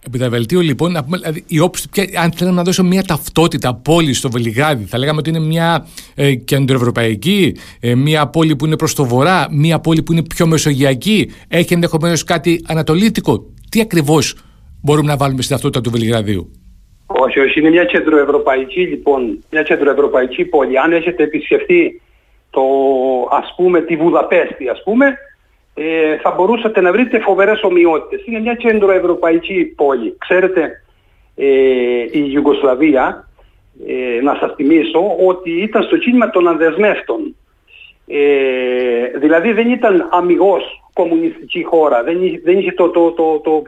επιταβελτίο. 0.06 0.60
Επιταβελτίο 0.60 0.60
λοιπόν, 0.60 0.92
να 0.92 1.04
πούμε, 1.04 1.18
δηλαδή, 1.18 1.44
η 1.46 1.60
όψη, 1.60 1.88
αν 2.22 2.32
θέλαμε 2.32 2.56
να 2.56 2.62
δώσω 2.62 2.84
μια 2.84 3.02
ταυτότητα 3.02 3.74
πόλη 3.74 4.14
στο 4.14 4.30
Βελιγράδι, 4.30 4.84
θα 4.84 4.98
λέγαμε 4.98 5.18
ότι 5.18 5.30
είναι 5.30 5.40
μια 5.40 5.86
ε, 6.14 6.34
κεντροευρωπαϊκή, 6.34 7.56
ε, 7.80 7.94
μια 7.94 8.26
πόλη 8.26 8.56
που 8.56 8.66
είναι 8.66 8.76
προς 8.76 8.94
το 8.94 9.04
βορρά, 9.04 9.46
μια 9.50 9.78
πόλη 9.80 10.02
που 10.02 10.12
είναι 10.12 10.22
πιο 10.22 10.46
μεσογειακή, 10.46 11.30
έχει 11.48 11.74
ενδεχομένως 11.74 12.24
κάτι 12.24 12.64
ανατολίτικο. 12.66 13.44
Τι 13.70 13.80
ακριβώς 13.80 14.34
μπορούμε 14.82 15.08
να 15.08 15.16
βάλουμε 15.16 15.42
στην 15.42 15.54
ταυτότητα 15.54 15.80
του 15.80 15.90
Βελιγραδίου; 15.90 16.50
Όχι, 17.06 17.40
όχι, 17.40 17.58
είναι 17.60 17.70
μια 17.70 17.84
κεντροευρωπαϊκή 17.84 18.80
λοιπόν, 18.80 19.38
μια 19.50 19.62
κεντροευρωπαϊκή 19.62 20.44
πόλη. 20.44 20.78
Αν 20.78 20.92
έχετε 20.92 21.22
επισκεφτεί 21.22 22.00
το, 22.50 22.62
ας 23.30 23.54
πούμε, 23.56 23.80
τη 23.80 23.96
Βουδαπέστη, 23.96 24.68
ας 24.68 24.82
πούμε, 24.84 25.18
ε, 25.74 26.16
θα 26.16 26.30
μπορούσατε 26.30 26.80
να 26.80 26.92
βρείτε 26.92 27.18
φοβερές 27.18 27.62
ομοιότητες. 27.62 28.26
Είναι 28.26 28.40
μια 28.40 28.54
κεντροευρωπαϊκή 28.54 29.64
πόλη. 29.64 30.16
Ξέρετε, 30.18 30.82
ε, 31.34 31.46
η 32.12 32.30
Ιουγκοσλαβία, 32.32 33.28
ε, 33.86 34.22
να 34.22 34.36
σας 34.40 34.52
θυμίσω, 34.54 35.16
ότι 35.26 35.50
ήταν 35.50 35.82
στο 35.82 35.96
κίνημα 35.96 36.30
των 36.30 36.48
ανδεσμεύτων. 36.48 37.34
Ε, 38.06 39.18
δηλαδή 39.18 39.52
δεν 39.52 39.70
ήταν 39.70 40.08
αμυγός 40.10 40.62
κομμουνιστική 40.92 41.62
χώρα, 41.62 42.02
δεν, 42.02 42.18
δεν 42.44 42.58
είχε 42.58 42.72
το, 42.72 42.88
το, 42.88 43.10
το, 43.10 43.40
το 43.44 43.62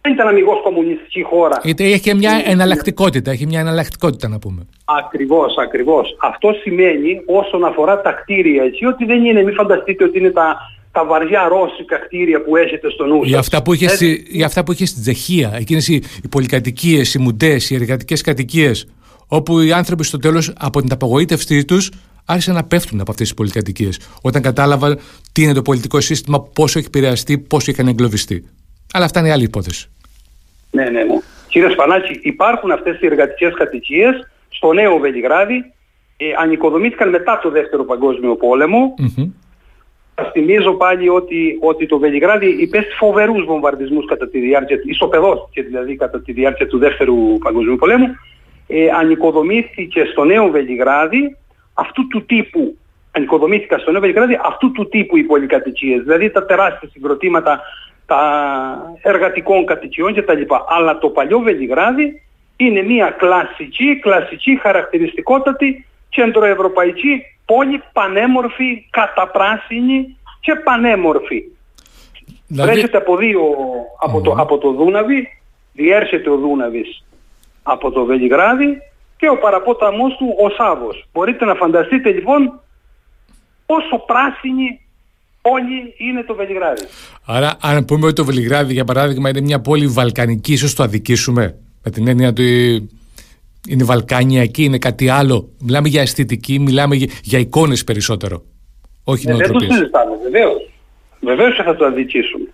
δεν 0.00 0.12
ήταν 0.12 0.28
αμυγός 0.28 0.60
κομμουνιστική 0.62 1.22
χώρα. 1.22 1.60
Είχε 1.62 2.14
μια 2.14 2.42
εναλλακτικότητα, 2.44 3.30
έχει 3.30 3.46
μια 3.46 3.60
εναλλακτικότητα 3.60 4.28
να 4.28 4.38
πούμε. 4.38 4.66
Ακριβώς, 4.84 5.54
ακριβώς. 5.58 6.16
Αυτό 6.20 6.52
σημαίνει 6.52 7.22
όσον 7.26 7.64
αφορά 7.64 8.00
τα 8.00 8.12
κτίρια 8.12 8.62
έτσι, 8.62 8.86
ότι 8.86 9.04
δεν 9.04 9.24
είναι, 9.24 9.42
μην 9.42 9.54
φανταστείτε 9.54 10.04
ότι 10.04 10.18
είναι 10.18 10.30
τα, 10.30 10.56
τα 10.92 11.04
βαριά 11.04 11.48
ρώσικα 11.48 11.96
κτίρια 11.96 12.42
που 12.42 12.56
έχετε 12.56 12.90
στο 12.90 13.04
νου 13.04 13.22
Για 13.22 13.38
αυτά 13.38 13.62
που 13.62 13.72
είχε, 13.72 13.88
στη, 13.88 14.26
για 14.28 14.46
αυτά 14.46 14.64
που 14.64 14.72
είχε 14.72 14.86
στην 14.86 15.02
Τσεχία, 15.02 15.52
εκείνες 15.54 15.88
οι, 15.88 15.94
οι 15.94 16.28
πολυκατοικίες, 16.28 17.14
οι 17.14 17.18
μουντές, 17.18 17.70
οι 17.70 17.74
εργατικές 17.74 18.20
κατοικίες, 18.20 18.88
όπου 19.28 19.60
οι 19.60 19.72
άνθρωποι 19.72 20.04
στο 20.04 20.18
τέλος 20.18 20.52
από 20.58 20.80
την 20.80 20.92
απογοήτευσή 20.92 21.64
τους 21.64 21.90
άρχισαν 22.24 22.54
να 22.54 22.64
πέφτουν 22.64 23.00
από 23.00 23.10
αυτές 23.10 23.26
τις 23.26 23.36
πολυκατοικίες 23.36 24.00
όταν 24.22 24.42
κατάλαβαν 24.42 24.98
τι 25.32 25.42
είναι 25.42 25.52
το 25.52 25.62
πολιτικό 25.62 26.00
σύστημα, 26.00 26.40
πόσο 26.40 26.78
έχει 26.78 26.86
επηρεαστεί, 26.86 27.38
πόσο 27.38 27.70
έχει 27.70 27.88
εγκλωβιστεί. 27.88 28.44
Αλλά 28.92 29.04
αυτά 29.04 29.20
είναι 29.20 29.32
άλλη 29.32 29.44
υπόθεση. 29.44 29.90
Ναι, 30.70 30.84
ναι, 30.84 30.90
ναι. 30.90 31.18
Κύριε 31.48 31.70
Σπανάκη, 31.70 32.20
υπάρχουν 32.22 32.70
αυτές 32.70 33.00
οι 33.00 33.06
εργατικές 33.06 33.54
κατοικίες 33.54 34.28
στο 34.48 34.72
νέο 34.72 34.98
Βελιγράδι, 34.98 35.72
ε, 36.16 36.24
ανοικοδομήθηκαν 36.38 37.08
μετά 37.08 37.40
το 37.42 37.50
δεύτερο 37.50 37.84
παγκόσμιο 37.84 38.36
πόλεμο. 38.36 38.94
Mm-hmm. 38.98 39.30
Σας 40.14 40.30
θυμίζω 40.32 40.72
πάλι 40.72 41.08
ότι, 41.08 41.58
ότι 41.60 41.86
το 41.86 41.98
Βελιγράδι 41.98 42.46
υπέστη 42.46 42.94
φοβερούς 42.94 43.44
βομβαρδισμούς 43.44 44.06
κατά 44.06 44.28
τη 44.28 44.40
διάρκεια, 44.40 44.80
ισοπεδώθηκε 44.84 45.62
δηλαδή 45.62 45.96
κατά 45.96 46.20
τη 46.20 46.32
διάρκεια 46.32 46.66
του 46.66 46.78
δεύτερου 46.78 47.38
παγκοσμίου 47.38 47.76
πολέμου. 47.76 48.06
Ε, 48.66 48.88
ανοικοδομήθηκε 48.88 50.04
στο 50.04 50.24
νέο 50.24 50.50
Βελιγράδι 50.50 51.36
αυτού 51.74 52.06
του 52.06 52.24
τύπου 52.24 52.76
ανοικοδομήθηκαν 53.12 53.80
στο 53.80 53.90
νέο 53.90 54.00
Βελιγράδι 54.00 54.38
αυτού 54.42 54.72
του 54.72 54.88
τύπου 54.88 55.16
οι 55.16 55.22
πολυκατοικίες, 55.22 56.02
δηλαδή 56.02 56.30
τα 56.30 56.44
τεράστια 56.44 56.88
συγκροτήματα 56.92 57.60
τα 58.06 58.98
εργατικών 59.02 59.64
κατοικιών 59.64 60.14
κτλ. 60.14 60.42
Αλλά 60.68 60.98
το 60.98 61.08
παλιό 61.08 61.38
Βελιγράδι 61.38 62.22
είναι 62.56 62.82
μια 62.82 63.10
κλασική, 63.10 63.98
κλασική 63.98 64.58
χαρακτηριστικότατη 64.62 65.86
κεντροευρωπαϊκή 66.08 67.22
πόλη 67.44 67.82
πανέμορφη, 67.92 68.86
καταπράσινη 68.90 70.16
και 70.40 70.54
πανέμορφη. 70.54 71.42
Δηλαδή... 72.46 72.70
Βρέχεται 72.70 72.96
από 72.96 73.16
δύο, 73.16 73.40
από, 74.00 74.20
το, 74.20 74.34
από 74.38 74.58
το 74.58 74.72
Δούναβι, 74.72 75.28
διέρχεται 75.72 76.30
ο 76.30 76.36
Δούναβης 76.36 77.04
από 77.62 77.90
το 77.90 78.04
Βελιγράδι 78.04 78.82
και 79.16 79.28
ο 79.28 79.38
παραπόταμός 79.38 80.16
του 80.16 80.36
ο 80.42 80.50
Σάβος. 80.50 81.08
Μπορείτε 81.12 81.44
να 81.44 81.54
φανταστείτε 81.54 82.10
λοιπόν 82.10 82.60
πόσο 83.66 83.98
πράσινη 84.06 84.82
Όλοι 85.42 85.94
είναι 85.96 86.22
το 86.22 86.34
Βελιγράδι. 86.34 86.82
Άρα, 87.26 87.56
αν 87.60 87.84
πούμε 87.84 88.06
ότι 88.06 88.14
το 88.14 88.24
Βελιγράδι, 88.24 88.72
για 88.72 88.84
παράδειγμα, 88.84 89.28
είναι 89.28 89.40
μια 89.40 89.60
πόλη 89.60 89.86
βαλκανική, 89.86 90.52
ίσως 90.52 90.74
το 90.74 90.82
αδικήσουμε. 90.82 91.58
Με 91.82 91.90
την 91.90 92.08
έννοια 92.08 92.28
ότι 92.28 92.88
είναι 93.68 93.84
βαλκανιακή, 93.84 94.64
είναι 94.64 94.78
κάτι 94.78 95.08
άλλο. 95.08 95.48
Μιλάμε 95.60 95.88
για 95.88 96.00
αισθητική, 96.00 96.58
μιλάμε 96.58 96.94
για, 96.94 97.08
για 97.22 97.38
εικόνες 97.38 97.84
περισσότερο. 97.84 98.42
Όχι 99.04 99.28
ε, 99.28 99.34
Δεν 99.34 99.52
το 99.52 99.58
συζητάμε, 99.60 100.16
βεβαίως. 100.22 100.70
Βεβαίως 101.20 101.54
θα 101.64 101.76
το 101.76 101.84
αδικήσουμε. 101.84 102.46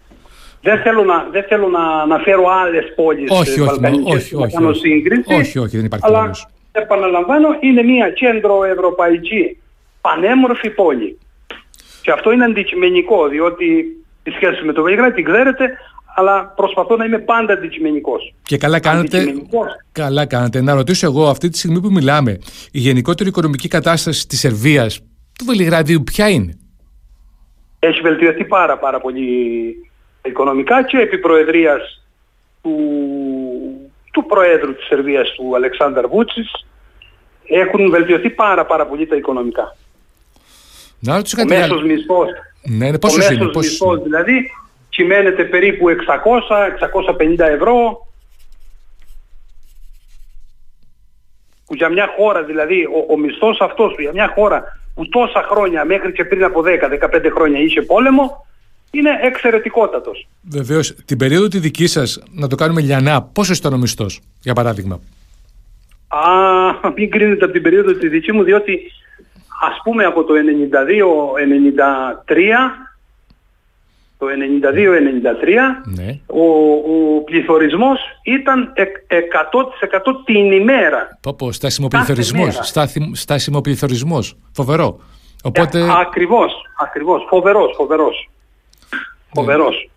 Δεν 0.62 0.78
θέλω 0.78 1.04
να, 1.04 1.28
δεν 1.30 1.44
θέλω 1.48 1.68
να, 1.68 2.06
να 2.06 2.18
φέρω 2.18 2.48
άλλες 2.48 2.92
πόλεις 2.96 3.30
όχι, 3.30 3.60
όχι, 3.60 3.80
όχι, 4.04 4.34
όχι, 4.34 4.54
κάνω 4.54 4.72
σύγκριση. 4.72 5.34
Όχι, 5.34 5.58
όχι, 5.58 5.76
δεν 5.76 5.84
υπάρχει 5.84 6.06
Αλλά 6.06 6.30
επαναλαμβάνω, 6.72 7.48
είναι 7.60 7.82
μια 7.82 8.10
κέντρο 8.10 8.64
ευρωπαϊκή 8.64 9.58
πανέμορφη 10.00 10.70
πόλη. 10.70 11.18
Και 12.02 12.10
αυτό 12.10 12.32
είναι 12.32 12.44
αντικειμενικό, 12.44 13.28
διότι 13.28 13.66
η 14.22 14.30
σχέση 14.30 14.64
με 14.64 14.72
το 14.72 14.82
Βελιγράδι 14.82 15.14
την 15.14 15.24
ξέρετε, 15.24 15.78
αλλά 16.14 16.52
προσπαθώ 16.56 16.96
να 16.96 17.04
είμαι 17.04 17.18
πάντα 17.18 17.52
αντικειμενικός. 17.52 18.34
Και 18.42 18.56
καλά 18.58 18.80
κάνετε, 18.80 19.34
καλά 19.92 20.26
κάνετε. 20.26 20.60
Να 20.60 20.74
ρωτήσω 20.74 21.06
εγώ, 21.06 21.28
αυτή 21.28 21.48
τη 21.48 21.58
στιγμή 21.58 21.80
που 21.80 21.90
μιλάμε, 21.90 22.38
η 22.72 22.78
γενικότερη 22.78 23.28
οικονομική 23.28 23.68
κατάσταση 23.68 24.26
της 24.26 24.38
Σερβίας, 24.38 25.00
του 25.38 25.44
Βελιγραδίου, 25.44 26.02
ποια 26.04 26.28
είναι; 26.28 26.58
Έχει 27.78 28.00
βελτιωθεί 28.00 28.44
πάρα 28.44 28.78
πάρα 28.78 29.00
πολύ 29.00 29.22
οικονομικά 30.24 30.84
και 30.84 30.96
επί 30.96 31.18
προεδρίας 31.18 32.02
του, 32.62 32.76
του 34.12 34.26
Προέδρου 34.26 34.74
της 34.74 34.86
Σερβίας, 34.86 35.28
του 35.30 35.56
Αλεξάνδρ 35.56 36.06
Βούτσης, 36.06 36.66
έχουν 37.48 37.90
βελτιωθεί 37.90 38.30
πάρα 38.30 38.66
πάρα 38.66 38.86
πολύ 38.86 39.06
τα 39.06 39.16
οικονομικά. 39.16 39.76
Να 41.00 41.16
ρωτήσω 41.16 41.36
κάτι 41.36 41.54
ο 41.54 41.58
μέσος 41.58 41.82
μισθός, 41.82 42.28
ναι, 42.62 42.86
είναι, 42.86 42.98
πόσος 42.98 43.28
ο 43.28 43.32
μέσος 43.32 43.54
μισθός 43.54 44.02
δηλαδή 44.02 44.50
κυμαίνεται 44.98 45.44
περίπου 45.44 45.84
600-650 45.88 47.38
ευρώ 47.38 48.06
που 51.66 51.74
για 51.74 51.88
μια 51.88 52.08
χώρα 52.16 52.42
δηλαδή 52.42 52.84
ο, 52.84 53.12
ο 53.12 53.18
μισθός 53.18 53.60
αυτός 53.60 53.94
για 53.98 54.12
μια 54.12 54.32
χώρα 54.34 54.62
που 54.94 55.08
τόσα 55.08 55.42
χρόνια 55.50 55.84
μέχρι 55.84 56.12
και 56.12 56.24
πριν 56.24 56.44
από 56.44 56.62
10-15 56.64 57.30
χρόνια 57.34 57.60
είχε 57.60 57.82
πόλεμο 57.82 58.46
είναι 58.90 59.10
εξαιρετικότατος. 59.22 60.28
Βεβαίως, 60.42 60.94
την 61.04 61.18
περίοδο 61.18 61.48
τη 61.48 61.58
δική 61.58 61.86
σας, 61.86 62.22
να 62.30 62.46
το 62.46 62.56
κάνουμε 62.56 62.80
λιανά, 62.80 63.22
πόσο 63.22 63.52
ήταν 63.52 63.72
ο 63.72 63.76
μισθός, 63.76 64.20
για 64.42 64.52
παράδειγμα; 64.52 65.00
Α, 66.08 66.90
μην 66.96 67.10
κρίνετε 67.10 67.44
από 67.44 67.52
την 67.52 67.62
περίοδο 67.62 67.92
τη 67.92 68.08
δική 68.08 68.32
μου, 68.32 68.42
διότι 68.42 68.92
ας 69.70 69.80
πούμε 69.82 70.04
από 70.04 70.24
το 70.24 70.34
92-93 72.24 72.87
το 74.18 74.26
92-93 74.26 74.30
ναι. 75.84 76.18
ο, 76.26 76.42
ο 76.72 77.22
πληθωρισμός 77.24 77.98
ήταν 78.22 78.72
100% 78.76 79.98
την 80.24 80.52
ημέρα. 80.52 81.18
Πω 81.20 81.34
πω, 81.34 81.52
στάσιμοπληθωρισμός, 81.52 82.72
στάσιμοπληθωρισμός, 83.12 84.36
φοβερό. 84.52 85.00
Οπότε... 85.42 85.78
Ε, 85.78 85.86
ακριβώς, 86.00 86.52
ακριβώς, 86.80 87.26
φοβερός, 87.28 87.74
φοβερός. 87.76 88.28
Ναι. 88.90 88.98
Φοβερός. 89.32 89.90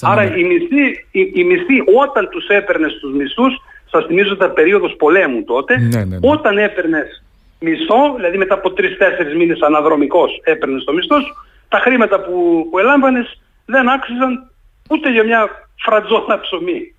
Άρα 0.00 0.36
η 0.36 0.44
μισθή, 0.44 1.06
η, 1.10 1.32
η 1.34 1.44
μισθή 1.44 1.82
όταν 2.02 2.28
τους 2.28 2.46
έπαιρνες 2.46 2.92
τους 3.00 3.12
μισθούς, 3.12 3.54
σας 3.90 4.04
θυμίζω 4.06 4.36
τα 4.36 4.50
περίοδος 4.50 4.94
πολέμου 4.98 5.44
τότε, 5.44 5.78
ναι, 5.78 6.04
ναι, 6.04 6.18
όταν 6.20 6.58
έπαιρνες 6.58 7.22
μισθό, 7.60 8.14
δηλαδή 8.16 8.36
μετά 8.38 8.54
από 8.54 8.72
τρεις-τέσσερις 8.72 9.34
μήνες 9.34 9.60
αναδρομικός 9.60 10.40
έπαιρνες 10.44 10.84
το 10.84 10.92
μισθός 10.92 11.32
τα 11.68 11.78
χρήματα 11.78 12.20
που, 12.20 12.66
που 12.70 12.78
ελάμβανες 12.78 13.40
δεν 13.68 13.88
άξιζαν 13.88 14.50
ούτε 14.90 15.10
για 15.10 15.24
μια 15.24 15.48
φρατζόνα 15.76 16.40
ψωμί. 16.40 16.92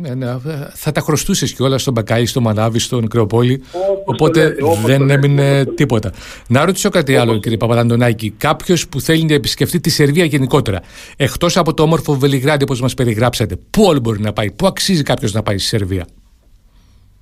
Ναι, 0.00 0.14
ναι, 0.14 0.26
θα 0.74 0.92
τα 0.92 1.00
χρωστούσες 1.00 1.54
κιόλας 1.54 1.80
στον 1.80 1.92
Μπακάη, 1.92 2.26
στο 2.26 2.40
Μανάβη, 2.40 2.78
στον 2.78 3.08
Κρεοπόλη. 3.08 3.62
οπότε 4.04 4.56
δεν 4.84 5.10
έμεινε 5.10 5.64
τίποτα. 5.64 6.12
Να 6.48 6.64
ρωτήσω 6.64 6.88
κάτι 6.88 7.16
άλλο, 7.16 7.38
κύριε 7.38 7.56
Παπαδαντονάκη. 7.56 8.30
Κάποιος 8.30 8.88
που 8.88 9.00
θέλει 9.00 9.24
να 9.24 9.34
επισκεφτεί 9.34 9.80
τη 9.80 9.90
Σερβία 9.90 10.24
γενικότερα, 10.24 10.80
εκτός 11.16 11.56
από 11.56 11.74
το 11.74 11.82
όμορφο 11.82 12.14
Βελιγράδι, 12.14 12.62
όπως 12.62 12.80
μας 12.80 12.94
περιγράψατε, 12.94 13.56
πού 13.70 13.82
όλο 13.84 14.00
μπορεί 14.00 14.20
να 14.20 14.32
πάει, 14.32 14.52
πού 14.52 14.66
αξίζει 14.66 15.02
κάποιος 15.02 15.32
να 15.32 15.42
πάει 15.42 15.58
στη 15.58 15.68
Σερβία; 15.68 16.06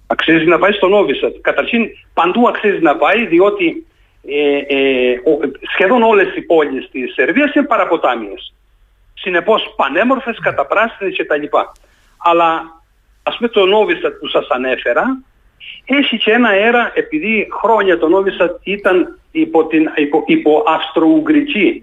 Αξίζει 0.06 0.44
να 0.44 0.58
πάει 0.58 0.72
στον 0.72 0.92
Όβισατ. 0.92 1.34
Καταρχήν 1.40 1.82
παντού 2.14 2.48
αξίζει 2.48 2.82
να 2.82 2.96
πάει 2.96 3.26
διότι 3.26 3.86
ε, 4.26 4.76
ε, 4.76 5.20
σχεδόν 5.72 6.02
όλες 6.02 6.36
οι 6.36 6.40
πόλεις 6.40 6.88
της 6.90 7.12
Σερβίας 7.12 7.54
είναι 7.54 7.66
παραποτάμιες. 7.66 8.52
Συνεπώς 9.20 9.74
πανέμορφες, 9.76 10.38
καταπράσινες 10.40 11.16
κτλ. 11.16 11.56
Αλλά 12.18 12.80
ας 13.22 13.36
πούμε 13.36 13.48
το 13.48 13.66
Νόβισατ 13.66 14.12
που 14.12 14.28
σας 14.28 14.48
ανέφερα 14.48 15.22
έχει 15.84 16.18
και 16.18 16.30
ένα 16.30 16.48
αέρα 16.48 16.92
επειδή 16.94 17.48
χρόνια 17.62 17.98
το 17.98 18.08
Νόβισατ 18.08 18.56
ήταν 18.62 19.18
υπό, 19.30 19.66
την, 19.66 19.90
υπό, 19.96 20.22
υπό 20.26 20.64
αυστρο-ουγγρική 20.66 21.82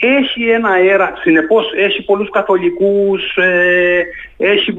έχει 0.00 0.48
ένα 0.48 0.68
αέρα, 0.68 1.12
συνεπώς 1.20 1.66
έχει 1.76 2.04
πολλούς 2.04 2.30
καθολικούς, 2.30 3.36
ε, 3.36 4.02
έχει 4.36 4.74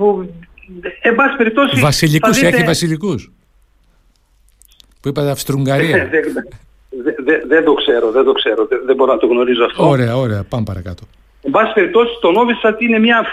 Εν 1.02 1.16
πάση 1.16 1.36
περιπτώσει. 1.38 1.80
Βασιλικούς, 1.80 2.40
δείτε... 2.40 2.48
έχει 2.48 2.64
βασιλικούς. 2.64 3.32
Που 5.02 5.08
είπατε 5.08 5.30
Αυστρουγγαρία. 5.30 6.10
Δεν 7.48 7.64
το 7.64 7.74
ξέρω, 7.74 8.12
δεν 8.12 8.24
το 8.24 8.32
ξέρω. 8.32 8.68
Δεν 8.86 8.96
μπορώ 8.96 9.14
να 9.14 9.20
το 9.20 9.28
γνωρίζω 9.28 9.66
αυτό. 9.66 9.88
Ωραία, 9.88 10.18
ωραία. 10.18 10.44
Πάμε 10.44 10.64
παρακάτω. 10.64 11.04
Εν 11.42 11.52
πάση 11.52 11.74
περιπτώσει, 11.74 12.12
το 12.22 12.32
Νόβισατ 12.32 12.82
είναι 12.82 13.00
μια 13.00 13.26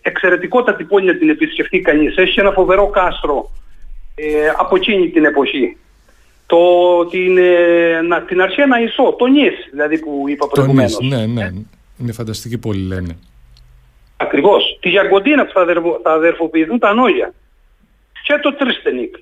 εξαιρετικότατη 0.00 0.84
πόλη 0.84 1.06
να 1.06 1.16
την 1.16 1.28
επισκεφτεί 1.28 1.80
κανείς. 1.80 2.16
Έχει 2.16 2.40
ένα 2.40 2.50
φοβερό 2.50 2.88
κάστρο 2.88 3.50
ε, 4.14 4.48
από 4.58 4.76
εκείνη 4.76 5.08
την 5.08 5.24
εποχή. 5.24 5.76
Το, 6.46 6.58
την, 7.06 7.38
ε, 7.38 8.00
να, 8.00 8.22
την 8.22 8.42
Αρσένα 8.42 8.82
Ισό, 8.82 9.14
το 9.18 9.26
Νις 9.26 9.54
δηλαδή 9.70 9.98
που 9.98 10.24
είπα 10.26 10.46
προηγουμένως. 10.48 10.96
Το 10.96 11.04
ναι, 11.04 11.26
ναι. 11.26 11.52
Είναι 12.00 12.12
φανταστική 12.12 12.58
πόλη 12.58 12.86
λένε. 12.86 13.18
Ακριβώς. 14.16 14.78
Τη 14.80 14.88
Γιαγκοντίνα 14.88 15.46
που 15.46 15.52
θα, 15.52 15.60
αδερφο, 15.60 16.00
θα 16.02 16.12
αδερφοποιηθούν 16.12 16.78
τα 16.78 16.94
νόγια. 16.94 17.34
Και 18.22 18.38
το 18.42 18.54
Τριστενίκ. 18.54 19.14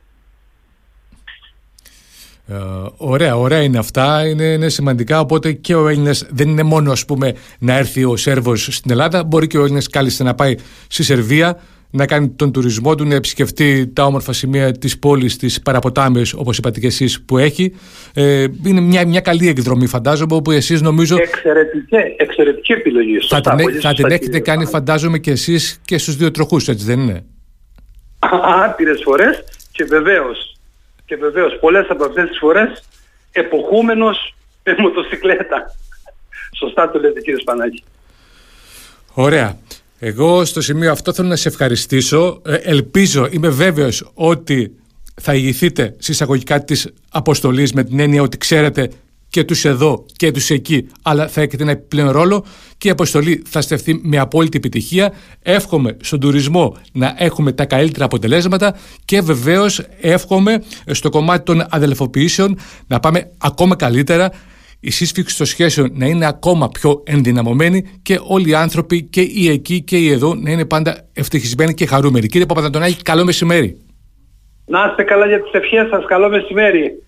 Ε, 2.49 2.55
ωραία, 2.97 3.37
ωραία 3.37 3.63
είναι 3.63 3.79
αυτά, 3.79 4.29
είναι, 4.29 4.45
είναι 4.45 4.69
σημαντικά. 4.69 5.21
Οπότε 5.21 5.53
και 5.53 5.75
ο 5.75 5.89
Έλληνα 5.89 6.15
δεν 6.31 6.49
είναι 6.49 6.63
μόνο 6.63 6.93
ας 6.93 7.05
πούμε, 7.05 7.35
να 7.59 7.77
έρθει 7.77 8.05
ο 8.05 8.17
Σέρβος 8.17 8.69
στην 8.71 8.91
Ελλάδα, 8.91 9.25
μπορεί 9.25 9.47
και 9.47 9.59
ο 9.59 9.65
Έλληνα 9.65 9.83
κάλλιστα 9.91 10.25
να 10.25 10.35
πάει 10.35 10.55
στη 10.89 11.03
Σερβία, 11.03 11.61
να 11.91 12.07
κάνει 12.07 12.29
τον 12.29 12.53
τουρισμό 12.53 12.95
του, 12.95 13.05
να 13.05 13.15
επισκεφτεί 13.15 13.87
τα 13.93 14.05
όμορφα 14.05 14.33
σημεία 14.33 14.73
της 14.73 14.99
πόλης, 14.99 15.37
τις 15.37 15.63
παραποτάμες, 15.63 16.33
όπως 16.33 16.59
είπατε 16.59 16.81
και 16.81 16.87
εσείς, 16.87 17.25
που 17.25 17.39
έχει. 17.39 17.75
Ε, 18.15 18.47
είναι 18.65 18.81
μια, 18.81 19.07
μια 19.07 19.21
καλή 19.21 19.49
εκδρομή, 19.49 19.87
φαντάζομαι, 19.87 20.35
όπου 20.35 20.51
εσείς 20.51 20.83
νομίζω. 20.83 21.17
Εξαιρετική, 21.17 21.97
εξαιρετική 22.17 22.73
επιλογή. 22.73 23.19
Θα, 23.29 23.41
την, 23.41 23.59
ε- 23.59 23.81
θα 23.81 23.95
την 23.95 24.11
έχετε 24.11 24.39
κάνει, 24.39 24.67
φαντάζομαι, 24.67 25.19
και 25.19 25.31
εσείς 25.31 25.81
και 25.85 25.99
στους 25.99 26.17
δύο 26.17 26.31
τροχούς, 26.31 26.69
έτσι 26.69 26.85
δεν 26.85 27.01
είναι; 27.01 27.25
Άπειρες 28.65 29.01
φορές 29.05 29.45
και 29.73 29.85
βεβαίως 29.85 30.56
και 31.07 31.17
βεβαίως 31.17 31.59
πολλές 31.61 31.87
από 31.89 32.05
αυτές 32.05 32.29
τις 32.29 32.39
φορές 32.39 32.85
εποχούμενος 33.33 34.35
με 34.65 34.75
μοτοσυκλέτα. 34.79 35.75
Σωστά 36.59 36.91
το 36.91 36.99
λέτε 36.99 37.21
κύριε 37.21 37.41
Σπανάκη. 37.41 37.85
Ωραία. 39.13 39.59
Εγώ 39.99 40.45
στο 40.45 40.61
σημείο 40.61 40.91
αυτό 40.91 41.13
θέλω 41.13 41.29
να 41.29 41.37
σε 41.37 41.49
ευχαριστήσω. 41.49 42.43
Ε, 42.47 42.55
ελπίζω, 42.55 43.29
είμαι 43.31 43.49
βέβαιος 43.49 44.11
ότι 44.15 44.77
θα 45.21 45.35
ηγηθείτε 45.35 45.95
συσσαγωγικά 45.99 46.65
της 46.65 46.93
αποστολής 47.11 47.73
με 47.73 47.85
την 47.85 48.01
έννοια 48.01 48.23
ότι 48.23 48.39
ξέρετε 48.39 48.91
και 49.29 49.45
τους 49.45 49.65
εδώ 49.65 50.05
και 50.17 50.31
τους 50.31 50.51
εκεί, 50.51 50.89
αλλά 51.03 51.29
θα 51.29 51.41
έχετε 51.41 51.63
ένα 51.63 51.73
επιπλέον 51.73 52.11
ρόλο 52.11 52.45
και 52.79 52.89
η 52.89 52.91
αποστολή 52.91 53.43
θα 53.49 53.61
στεφθεί 53.61 54.01
με 54.03 54.19
απόλυτη 54.19 54.57
επιτυχία. 54.57 55.13
Εύχομαι 55.43 55.97
στον 56.01 56.21
τουρισμό 56.21 56.77
να 56.93 57.15
έχουμε 57.19 57.53
τα 57.53 57.65
καλύτερα 57.65 58.05
αποτελέσματα 58.05 58.77
και 59.05 59.21
βεβαίως 59.21 59.83
εύχομαι 60.01 60.63
στο 60.87 61.11
κομμάτι 61.11 61.45
των 61.45 61.67
αδελφοποιήσεων 61.71 62.59
να 62.87 63.01
πάμε 63.01 63.31
ακόμα 63.39 63.77
καλύτερα 63.77 64.31
η 64.81 64.91
σύσφυξη 64.91 65.37
των 65.37 65.47
σχέσεων 65.47 65.91
να 65.95 66.07
είναι 66.07 66.27
ακόμα 66.27 66.69
πιο 66.69 67.03
ενδυναμωμένη 67.07 67.85
και 68.03 68.19
όλοι 68.27 68.51
οι 68.51 68.55
άνθρωποι 68.55 69.03
και 69.03 69.21
οι 69.21 69.49
εκεί 69.49 69.83
και 69.83 69.97
οι 69.97 70.11
εδώ 70.11 70.35
να 70.35 70.51
είναι 70.51 70.65
πάντα 70.65 71.09
ευτυχισμένοι 71.13 71.75
και 71.75 71.87
χαρούμενοι. 71.87 72.27
Κύριε 72.27 72.47
Παπαδαντονάκη, 72.47 73.03
καλό 73.03 73.25
μεσημέρι. 73.25 73.79
Να 74.67 74.87
είστε 74.91 75.03
καλά 75.03 75.27
για 75.27 75.43
τις 75.43 75.53
ευχές 75.53 75.89
σας. 75.89 76.05
Καλό 76.07 76.29
μεσημέρι. 76.29 77.06